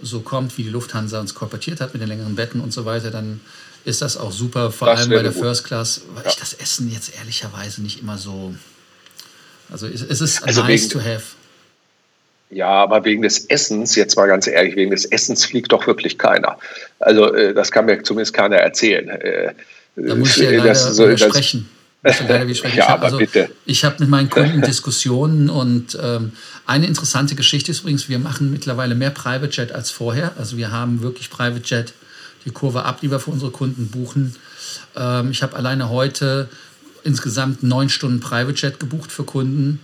so 0.03 0.20
kommt, 0.20 0.59
wie 0.59 0.64
die 0.64 0.70
Lufthansa 0.70 1.20
uns 1.20 1.35
korportiert 1.35 1.81
hat 1.81 1.92
mit 1.94 2.03
den 2.03 2.09
längeren 2.09 2.35
Betten 2.35 2.61
und 2.61 2.72
so 2.72 2.85
weiter, 2.85 3.11
dann 3.11 3.40
ist 3.85 4.03
das 4.03 4.16
auch 4.16 4.33
super, 4.33 4.70
vor 4.70 4.88
das 4.88 5.00
allem 5.00 5.11
bei 5.11 5.22
der 5.22 5.33
gut. 5.33 5.42
First 5.42 5.64
Class, 5.64 6.03
weil 6.14 6.24
ja. 6.24 6.31
ich 6.31 6.37
das 6.37 6.55
Essen 6.55 6.90
jetzt 6.90 7.16
ehrlicherweise 7.18 7.83
nicht 7.83 8.00
immer 8.00 8.18
so. 8.18 8.55
Also 9.70 9.87
es, 9.87 10.03
ist 10.03 10.42
also 10.42 10.62
nice 10.62 10.88
to 10.88 11.00
have. 11.00 11.22
Ja, 12.50 12.68
aber 12.68 13.05
wegen 13.05 13.22
des 13.22 13.46
Essens, 13.46 13.96
jetzt 13.96 14.16
mal 14.16 14.27
ganz 14.27 14.46
ehrlich, 14.46 14.77
wegen 14.77 14.90
des 14.90 15.05
Essens 15.07 15.44
fliegt 15.44 15.72
doch 15.72 15.87
wirklich 15.87 16.18
keiner. 16.18 16.59
Also 17.00 17.35
äh, 17.35 17.55
das 17.55 17.72
kann 17.72 17.87
mir 17.87 18.03
zumindest 18.03 18.35
keiner 18.35 18.57
erzählen. 18.57 19.09
Äh, 19.09 19.55
da 19.96 20.14
muss 20.14 20.37
ich 20.37 20.44
ja 20.44 20.50
leider 20.50 20.64
das, 20.64 20.85
so, 20.96 21.09
widersprechen. 22.04 22.76
Das, 22.76 22.86
ja, 22.86 22.88
aber 22.88 23.04
also, 23.04 23.18
bitte. 23.18 23.50
Ich 23.64 23.84
habe 23.84 23.96
mit 24.00 24.08
meinen 24.08 24.30
Kunden 24.30 24.62
Diskussionen 24.62 25.48
und 25.50 25.98
ähm, 26.00 26.32
eine 26.66 26.86
interessante 26.86 27.34
Geschichte 27.34 27.70
ist 27.70 27.80
übrigens, 27.80 28.08
wir 28.08 28.18
machen 28.18 28.50
mittlerweile 28.50 28.94
mehr 28.94 29.10
Private 29.10 29.50
Jet 29.50 29.72
als 29.72 29.90
vorher. 29.90 30.32
Also 30.38 30.56
wir 30.56 30.70
haben 30.70 31.02
wirklich 31.02 31.30
Private 31.30 31.62
Jet 31.64 31.94
die 32.44 32.50
Kurve 32.50 32.84
ab, 32.84 33.00
die 33.00 33.10
wir 33.10 33.20
für 33.20 33.30
unsere 33.30 33.50
Kunden 33.50 33.88
buchen. 33.88 34.36
Ähm, 34.96 35.30
ich 35.30 35.42
habe 35.42 35.56
alleine 35.56 35.88
heute 35.88 36.48
insgesamt 37.02 37.62
neun 37.62 37.88
Stunden 37.88 38.20
Private 38.20 38.58
Jet 38.58 38.80
gebucht 38.80 39.10
für 39.10 39.24
Kunden. 39.24 39.80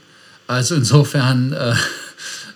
Also 0.46 0.74
insofern 0.74 1.52
äh, 1.52 1.70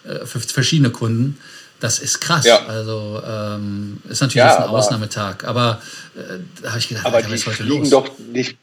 äh 0.09 0.27
für 0.27 0.41
verschiedene 0.41 0.91
Kunden. 0.91 1.39
Das 1.81 1.99
ist 1.99 2.21
krass. 2.21 2.45
Ja. 2.45 2.65
Also 2.67 3.23
ähm, 3.27 3.99
ist 4.09 4.21
natürlich 4.21 4.37
ja, 4.37 4.65
ein 4.65 4.71
Ausnahmetag. 4.71 5.45
Aber 5.45 5.83
äh, 6.17 6.39
da 6.63 6.71
habe 6.71 6.79
ich 6.79 6.89
gedacht, 6.89 7.05
aber 7.07 7.23
was 7.23 7.33
ist 7.33 7.47
heute 7.47 7.63
los? 7.65 7.91
Doch 7.91 8.09
nicht 8.33 8.57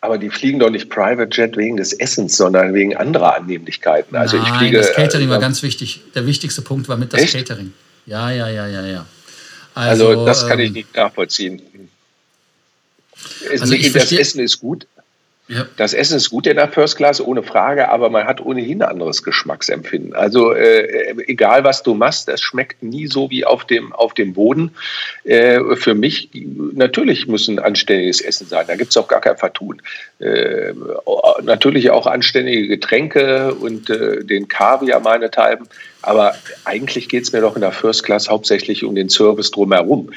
aber 0.00 0.18
die 0.18 0.30
fliegen 0.30 0.58
doch 0.58 0.70
nicht 0.70 0.88
Private 0.88 1.28
Jet 1.30 1.56
wegen 1.56 1.76
des 1.76 1.92
Essens, 1.92 2.36
sondern 2.36 2.72
wegen 2.72 2.96
anderer 2.96 3.36
Annehmlichkeiten. 3.36 4.16
Also 4.16 4.38
Nein, 4.38 4.46
ich 4.46 4.58
fliege, 4.58 4.78
das 4.78 4.92
Catering 4.92 5.28
äh, 5.28 5.30
war 5.30 5.40
ganz 5.40 5.62
wichtig. 5.62 6.00
Der 6.14 6.26
wichtigste 6.26 6.62
Punkt 6.62 6.88
war 6.88 6.96
mit 6.96 7.12
das 7.12 7.20
echt? 7.20 7.34
Catering. 7.34 7.72
Ja, 8.06 8.30
ja, 8.30 8.48
ja, 8.48 8.66
ja, 8.66 8.86
ja. 8.86 9.06
Also, 9.74 10.08
also 10.08 10.26
das 10.26 10.46
kann 10.46 10.58
ähm, 10.58 10.66
ich 10.66 10.72
nicht 10.72 10.96
nachvollziehen. 10.96 11.62
Also 13.50 13.74
das 13.74 14.12
Essen 14.12 14.40
ist 14.40 14.60
gut, 14.60 14.86
ja. 15.50 15.66
Das 15.76 15.94
Essen 15.94 16.16
ist 16.16 16.30
gut 16.30 16.46
in 16.46 16.54
der 16.56 16.68
First 16.68 16.96
Class, 16.96 17.20
ohne 17.20 17.42
Frage, 17.42 17.88
aber 17.88 18.08
man 18.08 18.24
hat 18.24 18.40
ohnehin 18.40 18.82
anderes 18.82 19.24
Geschmacksempfinden. 19.24 20.14
Also 20.14 20.52
äh, 20.52 21.16
egal, 21.26 21.64
was 21.64 21.82
du 21.82 21.94
machst, 21.94 22.28
das 22.28 22.40
schmeckt 22.40 22.84
nie 22.84 23.08
so 23.08 23.30
wie 23.30 23.44
auf 23.44 23.64
dem, 23.64 23.92
auf 23.92 24.14
dem 24.14 24.32
Boden. 24.34 24.70
Äh, 25.24 25.74
für 25.74 25.94
mich, 25.94 26.30
natürlich 26.34 27.26
muss 27.26 27.48
ein 27.48 27.58
anständiges 27.58 28.20
Essen 28.20 28.46
sein, 28.46 28.66
da 28.68 28.76
gibt 28.76 28.90
es 28.90 28.96
auch 28.96 29.08
gar 29.08 29.20
kein 29.20 29.36
Vertun. 29.38 29.82
Äh, 30.20 30.72
natürlich 31.42 31.90
auch 31.90 32.06
anständige 32.06 32.68
Getränke 32.68 33.52
und 33.54 33.90
äh, 33.90 34.24
den 34.24 34.46
Kaviar 34.46 35.00
meinethalben, 35.00 35.66
aber 36.00 36.36
eigentlich 36.64 37.08
geht 37.08 37.24
es 37.24 37.32
mir 37.32 37.40
doch 37.40 37.56
in 37.56 37.62
der 37.62 37.72
First 37.72 38.04
Class 38.04 38.28
hauptsächlich 38.28 38.84
um 38.84 38.94
den 38.94 39.08
Service 39.08 39.50
drumherum, 39.50 40.10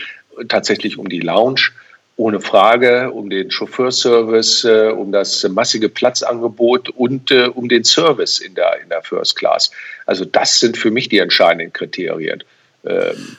tatsächlich 0.47 0.99
um 0.99 1.09
die 1.09 1.21
Lounge 1.21 1.71
ohne 2.15 2.39
Frage 2.39 3.11
um 3.11 3.29
den 3.29 3.49
Chauffeurservice, 3.49 4.65
äh, 4.65 4.89
um 4.89 5.11
das 5.11 5.47
massige 5.49 5.89
Platzangebot 5.89 6.89
und 6.89 7.31
äh, 7.31 7.45
um 7.45 7.67
den 7.69 7.83
Service 7.83 8.39
in 8.39 8.53
der, 8.55 8.81
in 8.81 8.89
der 8.89 9.01
First 9.01 9.35
Class. 9.35 9.71
Also 10.05 10.25
das 10.25 10.59
sind 10.59 10.77
für 10.77 10.91
mich 10.91 11.09
die 11.09 11.17
entscheidenden 11.17 11.73
Kriterien. 11.73 12.43
Ähm, 12.85 13.37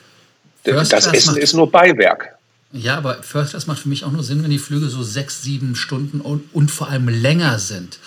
das 0.63 0.91
Essen 0.91 1.37
ist 1.37 1.53
nur 1.53 1.71
Beiwerk. 1.71 2.35
Ja, 2.71 2.97
aber 2.97 3.23
First 3.23 3.51
Class 3.51 3.67
macht 3.67 3.79
für 3.79 3.89
mich 3.89 4.03
auch 4.03 4.11
nur 4.11 4.23
Sinn, 4.23 4.43
wenn 4.43 4.49
die 4.49 4.59
Flüge 4.59 4.87
so 4.87 5.03
sechs, 5.03 5.41
sieben 5.41 5.75
Stunden 5.75 6.19
und, 6.19 6.53
und 6.53 6.69
vor 6.69 6.89
allem 6.89 7.07
länger 7.07 7.59
sind. 7.59 7.99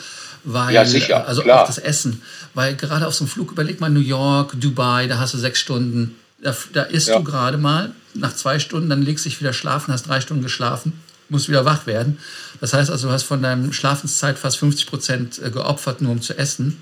Weil, 0.44 0.74
ja, 0.74 0.84
sicher. 0.84 1.26
Also 1.26 1.42
klar. 1.42 1.62
auch 1.62 1.66
das 1.66 1.78
Essen. 1.78 2.22
Weil 2.54 2.74
gerade 2.74 3.06
auf 3.06 3.14
so 3.14 3.24
einem 3.24 3.30
Flug, 3.30 3.52
überleg 3.52 3.80
mal 3.80 3.90
New 3.90 4.00
York, 4.00 4.54
Dubai, 4.60 5.06
da 5.06 5.18
hast 5.18 5.32
du 5.32 5.38
sechs 5.38 5.60
Stunden 5.60 6.16
Da, 6.40 6.56
da 6.72 6.82
isst 6.82 7.08
ja. 7.08 7.18
du 7.18 7.24
gerade 7.24 7.58
mal 7.58 7.92
nach 8.14 8.34
zwei 8.34 8.58
Stunden, 8.58 8.88
dann 8.88 9.02
legst 9.02 9.24
du 9.24 9.28
dich 9.28 9.40
wieder 9.40 9.52
schlafen, 9.52 9.92
hast 9.92 10.08
drei 10.08 10.20
Stunden 10.20 10.42
geschlafen, 10.42 10.92
musst 11.28 11.48
wieder 11.48 11.64
wach 11.64 11.86
werden. 11.86 12.18
Das 12.60 12.72
heißt 12.72 12.90
also, 12.90 13.08
du 13.08 13.12
hast 13.12 13.24
von 13.24 13.42
deinem 13.42 13.72
Schlafenszeit 13.72 14.38
fast 14.38 14.58
50 14.58 14.86
Prozent 14.86 15.38
äh, 15.42 15.50
geopfert, 15.50 16.00
nur 16.00 16.12
um 16.12 16.22
zu 16.22 16.36
essen. 16.38 16.80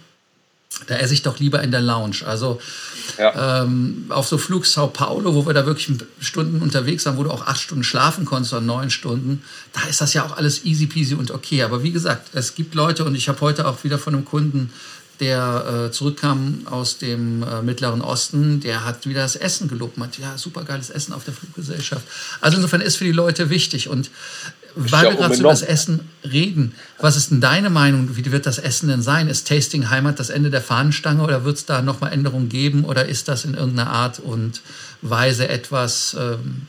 Da 0.89 0.97
esse 0.97 1.15
ich 1.15 1.23
doch 1.23 1.39
lieber 1.39 1.63
in 1.63 1.71
der 1.71 1.81
Lounge. 1.81 2.19
Also 2.27 2.61
ja. 3.19 3.63
ähm, 3.63 4.07
auf 4.11 4.29
so 4.29 4.37
Flug 4.37 4.67
Sao 4.67 4.89
Paulo, 4.89 5.35
wo 5.35 5.47
wir 5.47 5.55
da 5.55 5.65
wirklich 5.65 5.91
Stunden 6.21 6.61
unterwegs 6.61 7.07
waren, 7.07 7.17
wo 7.17 7.25
du 7.25 7.31
auch 7.31 7.47
acht 7.47 7.61
Stunden 7.61 7.83
schlafen 7.83 8.27
konntest 8.27 8.53
oder 8.53 8.61
neun 8.61 8.91
Stunden, 8.91 9.43
da 9.73 9.89
ist 9.89 10.03
das 10.03 10.13
ja 10.13 10.27
auch 10.27 10.37
alles 10.37 10.65
easy 10.67 10.87
peasy 10.87 11.15
und 11.15 11.31
okay. 11.31 11.63
Aber 11.63 11.83
wie 11.83 11.93
gesagt, 11.93 12.29
es 12.35 12.55
gibt 12.55 12.75
Leute 12.75 13.05
und 13.05 13.15
ich 13.15 13.29
habe 13.29 13.41
heute 13.41 13.67
auch 13.67 13.85
wieder 13.85 13.99
von 13.99 14.15
einem 14.15 14.27
Kunden 14.27 14.71
der 15.21 15.87
äh, 15.87 15.91
zurückkam 15.93 16.67
aus 16.67 16.99
dem 16.99 17.43
äh, 17.43 17.63
Mittleren 17.63 18.01
Osten, 18.01 18.61
der 18.61 18.85
hat 18.85 19.07
wieder 19.07 19.23
das 19.23 19.37
Essen 19.37 19.69
gelobt. 19.69 19.97
Meinte, 19.97 20.21
ja, 20.23 20.37
super 20.39 20.65
geiles 20.65 20.91
Essen 20.91 21.13
auf 21.13 21.25
der 21.25 21.35
Fluggesellschaft. 21.35 22.07
Also 22.41 22.57
insofern 22.57 22.81
ist 22.81 22.97
für 22.97 23.05
die 23.05 23.13
Leute 23.13 23.51
wichtig. 23.51 23.89
Und 23.89 24.11
weil 24.75 25.11
wir 25.11 25.17
gerade 25.17 25.35
über 25.37 25.49
das 25.49 25.63
Essen 25.63 26.01
reden, 26.23 26.75
was 27.01 27.17
ist 27.17 27.31
denn 27.31 27.41
deine 27.41 27.71
Meinung? 27.71 28.17
Wie 28.17 28.31
wird 28.31 28.47
das 28.47 28.59
Essen 28.59 28.89
denn 28.89 29.03
sein? 29.03 29.29
Ist 29.29 29.49
Tasting 29.49 29.89
Heimat 29.89 30.21
das 30.21 30.29
Ende 30.29 30.51
der 30.51 30.61
Fahnenstange 30.61 31.23
oder 31.23 31.45
wird 31.45 31.57
es 31.57 31.65
da 31.65 31.81
nochmal 31.81 32.13
Änderungen 32.13 32.49
geben? 32.51 32.85
Oder 32.85 33.07
ist 33.07 33.29
das 33.29 33.45
in 33.45 33.55
irgendeiner 33.55 33.91
Art 33.91 34.21
und 34.21 34.61
Weise 35.01 35.49
etwas, 35.49 36.15
ähm, 36.19 36.67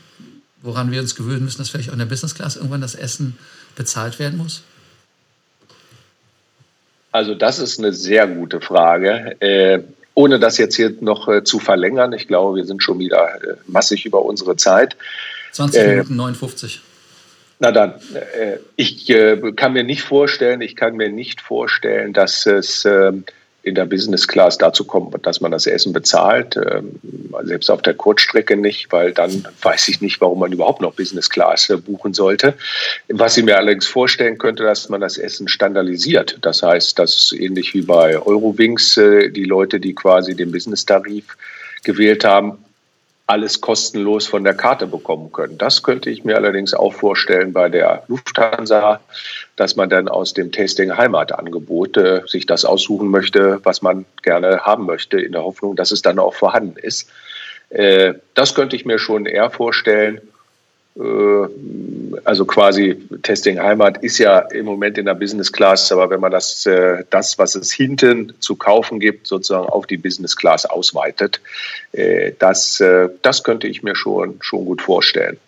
woran 0.62 0.90
wir 0.90 1.00
uns 1.00 1.14
gewöhnen 1.14 1.44
müssen, 1.44 1.58
dass 1.58 1.68
vielleicht 1.68 1.90
auch 1.90 1.94
in 1.94 1.98
der 1.98 2.06
Business 2.06 2.34
Class 2.34 2.56
irgendwann 2.56 2.80
das 2.80 2.94
Essen 2.94 3.36
bezahlt 3.76 4.18
werden 4.18 4.38
muss? 4.38 4.62
Also 7.12 7.34
das 7.34 7.58
ist 7.58 7.78
eine 7.78 7.92
sehr 7.92 8.26
gute 8.26 8.60
Frage. 8.60 9.36
Äh, 9.40 9.80
ohne 10.14 10.38
das 10.38 10.58
jetzt 10.58 10.74
hier 10.74 10.94
noch 11.00 11.28
äh, 11.28 11.44
zu 11.44 11.58
verlängern, 11.60 12.12
ich 12.12 12.26
glaube, 12.26 12.56
wir 12.56 12.64
sind 12.64 12.82
schon 12.82 12.98
wieder 12.98 13.36
äh, 13.36 13.54
massig 13.66 14.04
über 14.04 14.24
unsere 14.24 14.56
Zeit. 14.56 14.96
20 15.52 15.80
äh, 15.80 15.88
Minuten 15.88 16.16
59. 16.16 16.80
Na 17.60 17.72
dann, 17.72 17.94
äh, 18.14 18.58
ich 18.76 19.08
äh, 19.10 19.52
kann 19.52 19.72
mir 19.72 19.84
nicht 19.84 20.02
vorstellen, 20.02 20.60
ich 20.60 20.76
kann 20.76 20.96
mir 20.96 21.08
nicht 21.08 21.40
vorstellen, 21.40 22.12
dass 22.12 22.46
es 22.46 22.84
ähm, 22.84 23.24
in 23.68 23.74
der 23.74 23.84
Business 23.84 24.26
Class 24.26 24.58
dazu 24.58 24.84
kommt, 24.84 25.14
dass 25.26 25.40
man 25.40 25.50
das 25.50 25.66
Essen 25.66 25.92
bezahlt. 25.92 26.56
Ähm, 26.56 26.98
selbst 27.44 27.70
auf 27.70 27.82
der 27.82 27.94
Kurzstrecke 27.94 28.56
nicht, 28.56 28.90
weil 28.90 29.12
dann 29.12 29.46
weiß 29.62 29.88
ich 29.88 30.00
nicht, 30.00 30.20
warum 30.20 30.40
man 30.40 30.52
überhaupt 30.52 30.80
noch 30.80 30.94
Business 30.94 31.28
Class 31.30 31.70
äh, 31.70 31.76
buchen 31.76 32.14
sollte. 32.14 32.54
Was 33.08 33.36
ich 33.36 33.44
mir 33.44 33.56
allerdings 33.56 33.86
vorstellen 33.86 34.38
könnte, 34.38 34.64
dass 34.64 34.88
man 34.88 35.00
das 35.00 35.18
Essen 35.18 35.48
standardisiert. 35.48 36.38
Das 36.42 36.62
heißt, 36.62 36.98
dass 36.98 37.32
ähnlich 37.32 37.74
wie 37.74 37.82
bei 37.82 38.18
Eurowings 38.18 38.96
äh, 38.96 39.30
die 39.30 39.44
Leute, 39.44 39.78
die 39.80 39.94
quasi 39.94 40.34
den 40.34 40.50
Business-Tarif 40.50 41.36
gewählt 41.84 42.24
haben, 42.24 42.58
alles 43.28 43.60
kostenlos 43.60 44.26
von 44.26 44.42
der 44.42 44.54
Karte 44.54 44.86
bekommen 44.86 45.30
können. 45.30 45.58
Das 45.58 45.82
könnte 45.82 46.08
ich 46.08 46.24
mir 46.24 46.36
allerdings 46.36 46.72
auch 46.72 46.94
vorstellen 46.94 47.52
bei 47.52 47.68
der 47.68 48.02
Lufthansa, 48.08 49.00
dass 49.54 49.76
man 49.76 49.90
dann 49.90 50.08
aus 50.08 50.32
dem 50.32 50.50
Tasting 50.50 50.96
Heimatangebot 50.96 51.98
sich 52.26 52.46
das 52.46 52.64
aussuchen 52.64 53.08
möchte, 53.08 53.60
was 53.64 53.82
man 53.82 54.06
gerne 54.22 54.60
haben 54.60 54.86
möchte, 54.86 55.20
in 55.20 55.32
der 55.32 55.44
Hoffnung, 55.44 55.76
dass 55.76 55.90
es 55.90 56.00
dann 56.00 56.18
auch 56.18 56.34
vorhanden 56.34 56.78
ist. 56.78 57.10
Äh, 57.68 58.14
das 58.32 58.54
könnte 58.54 58.76
ich 58.76 58.86
mir 58.86 58.98
schon 58.98 59.26
eher 59.26 59.50
vorstellen. 59.50 60.22
Äh, 60.98 61.48
also 62.24 62.44
quasi 62.44 62.96
Testing 63.22 63.58
Heimat 63.58 64.02
ist 64.02 64.18
ja 64.18 64.40
im 64.40 64.64
Moment 64.66 64.98
in 64.98 65.06
der 65.06 65.14
Business 65.14 65.52
Class, 65.52 65.92
aber 65.92 66.10
wenn 66.10 66.20
man 66.20 66.32
das, 66.32 66.66
äh, 66.66 67.04
das, 67.10 67.38
was 67.38 67.54
es 67.54 67.72
hinten 67.72 68.32
zu 68.40 68.56
kaufen 68.56 68.98
gibt, 68.98 69.26
sozusagen 69.26 69.68
auf 69.68 69.86
die 69.86 69.96
Business 69.96 70.36
Class 70.36 70.66
ausweitet, 70.66 71.40
äh, 71.92 72.32
das, 72.38 72.82
das 73.22 73.44
könnte 73.44 73.68
ich 73.68 73.82
mir 73.82 73.94
schon, 73.94 74.36
schon 74.40 74.64
gut 74.64 74.82
vorstellen. 74.82 75.38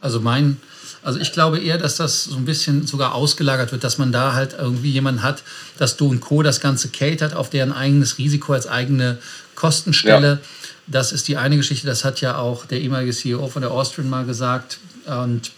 Also 0.00 0.20
mein, 0.20 0.60
also 1.02 1.18
ich 1.18 1.32
glaube 1.32 1.58
eher, 1.58 1.78
dass 1.78 1.96
das 1.96 2.24
so 2.24 2.36
ein 2.36 2.44
bisschen 2.44 2.86
sogar 2.86 3.14
ausgelagert 3.14 3.72
wird, 3.72 3.84
dass 3.84 3.98
man 3.98 4.12
da 4.12 4.34
halt 4.34 4.54
irgendwie 4.58 4.90
jemanden 4.90 5.22
hat, 5.22 5.42
dass 5.78 5.96
Du 5.96 6.08
und 6.08 6.20
Co. 6.20 6.42
das 6.42 6.60
Ganze 6.60 6.88
catert 6.88 7.34
auf 7.34 7.50
deren 7.50 7.72
eigenes 7.72 8.18
Risiko 8.18 8.52
als 8.52 8.66
eigene 8.66 9.18
Kostenstelle. 9.54 10.40
Ja 10.42 10.48
das 10.86 11.12
ist 11.12 11.28
die 11.28 11.36
eine 11.36 11.56
Geschichte, 11.56 11.86
das 11.86 12.04
hat 12.04 12.20
ja 12.20 12.36
auch 12.36 12.66
der 12.66 12.80
ehemalige 12.80 13.12
CEO 13.12 13.48
von 13.48 13.62
der 13.62 13.70
Austrian 13.70 14.10
mal 14.10 14.24
gesagt. 14.24 14.78
Und 15.06 15.52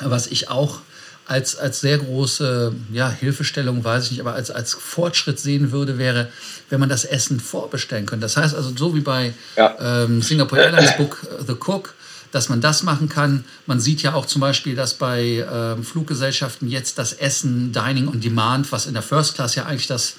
was 0.00 0.26
ich 0.26 0.48
auch 0.48 0.80
als, 1.26 1.56
als 1.56 1.80
sehr 1.80 1.98
große 1.98 2.72
ja, 2.90 3.10
Hilfestellung, 3.10 3.84
weiß 3.84 4.06
ich 4.06 4.10
nicht, 4.12 4.20
aber 4.20 4.32
als, 4.32 4.50
als 4.50 4.72
Fortschritt 4.72 5.38
sehen 5.38 5.72
würde, 5.72 5.98
wäre, 5.98 6.28
wenn 6.70 6.80
man 6.80 6.88
das 6.88 7.04
Essen 7.04 7.38
vorbestellen 7.38 8.06
könnte. 8.06 8.24
Das 8.24 8.38
heißt 8.38 8.54
also, 8.54 8.72
so 8.74 8.94
wie 8.94 9.00
bei 9.00 9.34
ja. 9.56 9.76
ähm, 9.78 10.22
Singapore 10.22 10.62
Airlines 10.62 10.96
Book 10.96 11.26
äh, 11.38 11.44
The 11.46 11.52
Cook, 11.52 11.94
dass 12.32 12.48
man 12.48 12.62
das 12.62 12.82
machen 12.82 13.10
kann. 13.10 13.44
Man 13.66 13.78
sieht 13.78 14.00
ja 14.02 14.14
auch 14.14 14.24
zum 14.24 14.40
Beispiel, 14.40 14.74
dass 14.74 14.94
bei 14.94 15.46
ähm, 15.52 15.84
Fluggesellschaften 15.84 16.68
jetzt 16.68 16.98
das 16.98 17.12
Essen 17.12 17.72
Dining 17.72 18.08
on 18.08 18.20
Demand, 18.20 18.72
was 18.72 18.86
in 18.86 18.94
der 18.94 19.02
First 19.02 19.34
Class 19.34 19.54
ja 19.54 19.66
eigentlich 19.66 19.86
das 19.86 20.14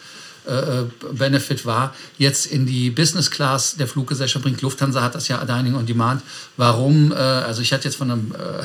Benefit 1.13 1.65
war, 1.65 1.93
jetzt 2.17 2.45
in 2.47 2.65
die 2.65 2.89
Business 2.89 3.29
Class 3.29 3.75
der 3.75 3.87
Fluggesellschaft 3.87 4.43
bringt. 4.43 4.61
Lufthansa 4.61 5.01
hat 5.01 5.15
das 5.15 5.27
ja 5.27 5.43
Dining 5.45 5.75
on 5.75 5.85
Demand. 5.85 6.21
Warum? 6.57 7.11
Äh, 7.11 7.15
also 7.15 7.61
ich 7.61 7.73
hatte 7.73 7.85
jetzt 7.85 7.97
von 7.97 8.11
einem, 8.11 8.31
äh, 8.33 8.63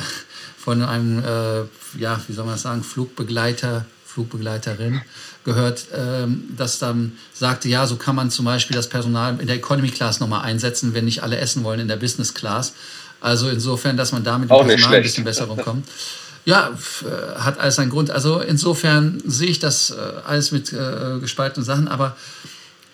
von 0.57 0.81
einem 0.81 1.19
äh, 1.19 1.63
ja, 1.99 2.19
wie 2.27 2.33
soll 2.33 2.45
man 2.45 2.55
das 2.55 2.63
sagen, 2.63 2.83
Flugbegleiter, 2.83 3.85
Flugbegleiterin 4.05 5.01
gehört, 5.43 5.87
ähm, 5.93 6.49
dass 6.55 6.79
dann 6.79 7.13
sagte, 7.33 7.69
ja, 7.69 7.85
so 7.85 7.97
kann 7.97 8.15
man 8.15 8.31
zum 8.31 8.45
Beispiel 8.45 8.75
das 8.75 8.89
Personal 8.89 9.39
in 9.39 9.47
der 9.47 9.57
Economy 9.57 9.89
Class 9.89 10.19
nochmal 10.19 10.43
einsetzen, 10.43 10.93
wenn 10.93 11.05
nicht 11.05 11.21
alle 11.21 11.37
essen 11.37 11.63
wollen 11.63 11.81
in 11.81 11.87
der 11.87 11.97
Business 11.97 12.33
Class. 12.33 12.73
Also 13.21 13.49
insofern, 13.49 13.97
dass 13.97 14.11
man 14.11 14.23
damit 14.23 14.49
Personal 14.49 14.95
ein 14.95 15.03
bisschen 15.03 15.23
besser 15.23 15.45
rumkommt. 15.45 15.87
Ja, 16.45 16.69
äh, 17.01 17.39
hat 17.39 17.59
alles 17.59 17.75
seinen 17.75 17.89
Grund. 17.89 18.11
Also 18.11 18.39
insofern 18.39 19.21
sehe 19.25 19.49
ich 19.49 19.59
das 19.59 19.89
äh, 19.89 19.95
alles 20.25 20.51
mit 20.51 20.71
äh, 20.71 21.19
gespaltenen 21.19 21.65
Sachen, 21.65 21.87
aber 21.87 22.15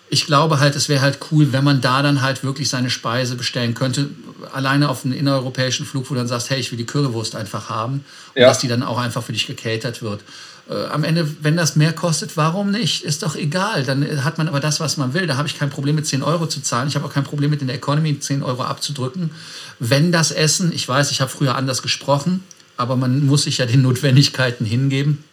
ich 0.08 0.26
glaube 0.26 0.60
halt, 0.60 0.76
es 0.76 0.90
wäre 0.90 1.00
halt 1.00 1.18
cool, 1.30 1.52
wenn 1.52 1.64
man 1.64 1.80
da 1.80 2.02
dann 2.02 2.20
halt 2.20 2.44
wirklich 2.44 2.68
seine 2.68 2.90
Speise 2.90 3.34
bestellen 3.34 3.72
könnte. 3.72 4.10
Alleine 4.52 4.90
auf 4.90 5.06
einen 5.06 5.14
innereuropäischen 5.14 5.86
Flug, 5.86 6.10
wo 6.10 6.14
du 6.14 6.20
dann 6.20 6.28
sagst, 6.28 6.50
hey, 6.50 6.60
ich 6.60 6.70
will 6.70 6.76
die 6.76 6.84
Currywurst 6.84 7.34
einfach 7.34 7.70
haben. 7.70 8.04
Und 8.34 8.42
ja. 8.42 8.48
dass 8.48 8.58
die 8.58 8.68
dann 8.68 8.82
auch 8.82 8.98
einfach 8.98 9.22
für 9.22 9.32
dich 9.32 9.46
gecatert 9.46 10.02
wird. 10.02 10.20
Äh, 10.68 10.86
am 10.86 11.04
Ende, 11.04 11.26
wenn 11.40 11.56
das 11.56 11.76
mehr 11.76 11.94
kostet, 11.94 12.36
warum 12.36 12.70
nicht? 12.70 13.04
Ist 13.04 13.22
doch 13.22 13.36
egal. 13.36 13.84
Dann 13.84 14.22
hat 14.22 14.36
man 14.36 14.48
aber 14.48 14.60
das, 14.60 14.80
was 14.80 14.98
man 14.98 15.14
will. 15.14 15.26
Da 15.26 15.36
habe 15.36 15.48
ich 15.48 15.58
kein 15.58 15.70
Problem 15.70 15.96
mit 15.96 16.06
10 16.06 16.22
Euro 16.22 16.46
zu 16.46 16.60
zahlen. 16.60 16.88
Ich 16.88 16.94
habe 16.94 17.06
auch 17.06 17.12
kein 17.12 17.24
Problem 17.24 17.48
mit 17.48 17.62
in 17.62 17.68
der 17.68 17.76
Economy 17.76 18.18
10 18.18 18.42
Euro 18.42 18.64
abzudrücken. 18.64 19.30
Wenn 19.78 20.12
das 20.12 20.30
Essen, 20.30 20.72
ich 20.74 20.86
weiß, 20.86 21.10
ich 21.10 21.22
habe 21.22 21.30
früher 21.30 21.54
anders 21.54 21.80
gesprochen, 21.80 22.44
aber 22.76 22.96
man 22.96 23.24
muss 23.26 23.44
sich 23.44 23.58
ja 23.58 23.66
den 23.66 23.82
Notwendigkeiten 23.82 24.64
hingeben, 24.64 25.24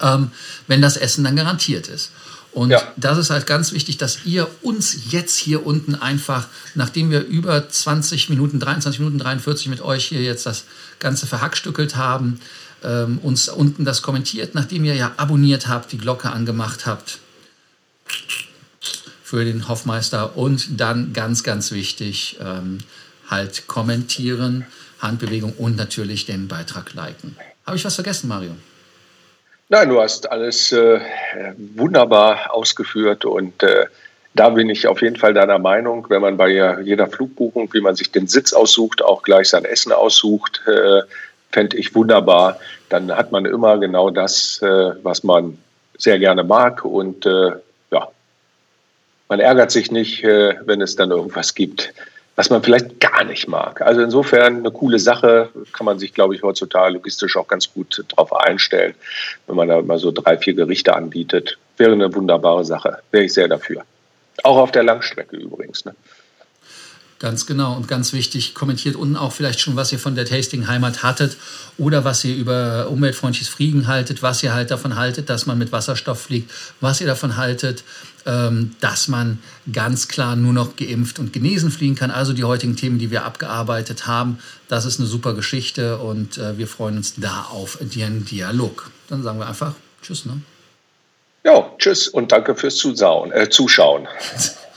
ähm, 0.00 0.30
wenn 0.66 0.82
das 0.82 0.96
Essen 0.96 1.24
dann 1.24 1.36
garantiert 1.36 1.88
ist. 1.88 2.10
Und 2.52 2.70
ja. 2.70 2.82
das 2.96 3.18
ist 3.18 3.30
halt 3.30 3.46
ganz 3.46 3.72
wichtig, 3.72 3.98
dass 3.98 4.24
ihr 4.24 4.48
uns 4.62 5.12
jetzt 5.12 5.36
hier 5.36 5.66
unten 5.66 5.94
einfach, 5.94 6.48
nachdem 6.74 7.10
wir 7.10 7.20
über 7.24 7.68
20 7.68 8.30
Minuten, 8.30 8.58
23 8.58 9.00
Minuten 9.00 9.18
43 9.18 9.68
mit 9.68 9.80
euch 9.80 10.06
hier 10.06 10.22
jetzt 10.22 10.46
das 10.46 10.64
Ganze 10.98 11.26
verhackstückelt 11.26 11.96
haben, 11.96 12.40
ähm, 12.82 13.18
uns 13.18 13.48
unten 13.48 13.84
das 13.84 14.02
kommentiert, 14.02 14.54
nachdem 14.54 14.84
ihr 14.84 14.94
ja 14.94 15.12
abonniert 15.18 15.68
habt, 15.68 15.92
die 15.92 15.98
Glocke 15.98 16.30
angemacht 16.30 16.86
habt 16.86 17.18
für 19.22 19.44
den 19.44 19.68
Hoffmeister 19.68 20.36
und 20.36 20.80
dann 20.80 21.12
ganz, 21.12 21.42
ganz 21.42 21.70
wichtig, 21.70 22.38
ähm, 22.40 22.78
halt 23.28 23.66
kommentieren 23.66 24.64
Handbewegung 25.00 25.52
und 25.58 25.76
natürlich 25.76 26.26
den 26.26 26.48
Beitrag 26.48 26.94
liken. 26.94 27.36
Habe 27.66 27.76
ich 27.76 27.84
was 27.84 27.94
vergessen, 27.94 28.28
Mario? 28.28 28.52
Nein, 29.68 29.90
du 29.90 30.00
hast 30.00 30.30
alles 30.30 30.72
äh, 30.72 31.00
wunderbar 31.74 32.54
ausgeführt 32.54 33.24
und 33.24 33.62
äh, 33.62 33.86
da 34.34 34.50
bin 34.50 34.70
ich 34.70 34.86
auf 34.86 35.02
jeden 35.02 35.16
Fall 35.16 35.34
deiner 35.34 35.58
Meinung, 35.58 36.06
wenn 36.08 36.22
man 36.22 36.36
bei 36.36 36.48
jeder 36.82 37.06
Flugbuchung, 37.08 37.72
wie 37.72 37.80
man 37.80 37.96
sich 37.96 38.12
den 38.12 38.28
Sitz 38.28 38.52
aussucht, 38.52 39.02
auch 39.02 39.22
gleich 39.22 39.48
sein 39.48 39.64
Essen 39.64 39.92
aussucht, 39.92 40.62
äh, 40.66 41.02
fände 41.50 41.76
ich 41.76 41.94
wunderbar. 41.94 42.58
Dann 42.88 43.10
hat 43.10 43.32
man 43.32 43.44
immer 43.44 43.78
genau 43.78 44.10
das, 44.10 44.62
äh, 44.62 44.92
was 45.02 45.24
man 45.24 45.58
sehr 45.98 46.18
gerne 46.18 46.44
mag 46.44 46.84
und 46.84 47.26
äh, 47.26 47.50
ja, 47.90 48.08
man 49.28 49.40
ärgert 49.40 49.70
sich 49.70 49.90
nicht, 49.90 50.24
äh, 50.24 50.54
wenn 50.64 50.80
es 50.80 50.96
dann 50.96 51.10
irgendwas 51.10 51.54
gibt, 51.54 51.92
was 52.38 52.50
man 52.50 52.62
vielleicht 52.62 53.00
gar 53.00 53.24
nicht 53.24 53.48
mag. 53.48 53.82
Also 53.82 54.00
insofern 54.00 54.58
eine 54.58 54.70
coole 54.70 55.00
Sache, 55.00 55.48
kann 55.72 55.84
man 55.84 55.98
sich, 55.98 56.14
glaube 56.14 56.36
ich, 56.36 56.44
heutzutage 56.44 56.94
logistisch 56.94 57.36
auch 57.36 57.48
ganz 57.48 57.74
gut 57.74 58.04
darauf 58.10 58.32
einstellen, 58.32 58.94
wenn 59.48 59.56
man 59.56 59.66
da 59.66 59.82
mal 59.82 59.98
so 59.98 60.12
drei, 60.12 60.38
vier 60.38 60.54
Gerichte 60.54 60.94
anbietet. 60.94 61.58
Wäre 61.78 61.94
eine 61.94 62.14
wunderbare 62.14 62.64
Sache. 62.64 62.98
Wäre 63.10 63.24
ich 63.24 63.34
sehr 63.34 63.48
dafür. 63.48 63.82
Auch 64.44 64.56
auf 64.56 64.70
der 64.70 64.84
Langstrecke 64.84 65.36
übrigens. 65.36 65.84
Ne? 65.84 65.96
Ganz 67.18 67.46
genau 67.46 67.74
und 67.74 67.88
ganz 67.88 68.12
wichtig, 68.12 68.54
kommentiert 68.54 68.94
unten 68.94 69.16
auch 69.16 69.32
vielleicht 69.32 69.58
schon, 69.58 69.74
was 69.74 69.90
ihr 69.90 69.98
von 69.98 70.14
der 70.14 70.24
Tasting 70.24 70.68
Heimat 70.68 71.02
hattet 71.02 71.36
oder 71.76 72.04
was 72.04 72.24
ihr 72.24 72.36
über 72.36 72.88
umweltfreundliches 72.90 73.48
Fliegen 73.48 73.88
haltet, 73.88 74.22
was 74.22 74.40
ihr 74.44 74.54
halt 74.54 74.70
davon 74.70 74.94
haltet, 74.94 75.28
dass 75.28 75.44
man 75.44 75.58
mit 75.58 75.72
Wasserstoff 75.72 76.22
fliegt, 76.22 76.48
was 76.80 77.00
ihr 77.00 77.08
davon 77.08 77.36
haltet, 77.36 77.82
ähm, 78.24 78.76
dass 78.80 79.08
man 79.08 79.40
ganz 79.72 80.06
klar 80.06 80.36
nur 80.36 80.52
noch 80.52 80.76
geimpft 80.76 81.18
und 81.18 81.32
genesen 81.32 81.72
fliegen 81.72 81.96
kann. 81.96 82.12
Also 82.12 82.34
die 82.34 82.44
heutigen 82.44 82.76
Themen, 82.76 83.00
die 83.00 83.10
wir 83.10 83.24
abgearbeitet 83.24 84.06
haben, 84.06 84.38
das 84.68 84.84
ist 84.84 85.00
eine 85.00 85.08
super 85.08 85.34
Geschichte 85.34 85.98
und 85.98 86.38
äh, 86.38 86.56
wir 86.56 86.68
freuen 86.68 86.98
uns 86.98 87.14
da 87.16 87.48
auf 87.50 87.78
den 87.80 88.26
Dialog. 88.26 88.92
Dann 89.08 89.24
sagen 89.24 89.40
wir 89.40 89.48
einfach 89.48 89.74
Tschüss. 90.02 90.24
Ne? 90.24 90.40
Ja, 91.44 91.68
tschüss 91.78 92.06
und 92.06 92.30
danke 92.30 92.54
fürs 92.54 92.76
Zusauen, 92.76 93.32
äh, 93.32 93.48
Zuschauen. 93.48 94.06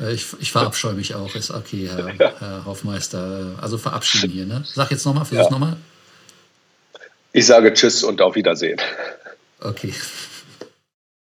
Äh, 0.00 0.12
ich, 0.14 0.26
ich 0.40 0.52
verabscheue 0.52 0.94
mich 0.94 1.14
auch, 1.14 1.34
ist 1.34 1.50
okay, 1.50 1.88
Herr, 1.88 2.14
ja. 2.14 2.32
Herr 2.38 2.64
Hofmeister. 2.64 3.58
Also 3.60 3.78
verabschieden 3.78 4.30
hier, 4.30 4.46
ne? 4.46 4.64
Sag 4.64 4.90
jetzt 4.90 5.04
nochmal, 5.04 5.24
versuch's 5.24 5.46
ja. 5.46 5.52
nochmal. 5.52 5.76
Ich 7.32 7.46
sage 7.46 7.72
Tschüss 7.72 8.02
und 8.02 8.20
auf 8.22 8.34
Wiedersehen. 8.34 8.80
Okay. 9.60 9.94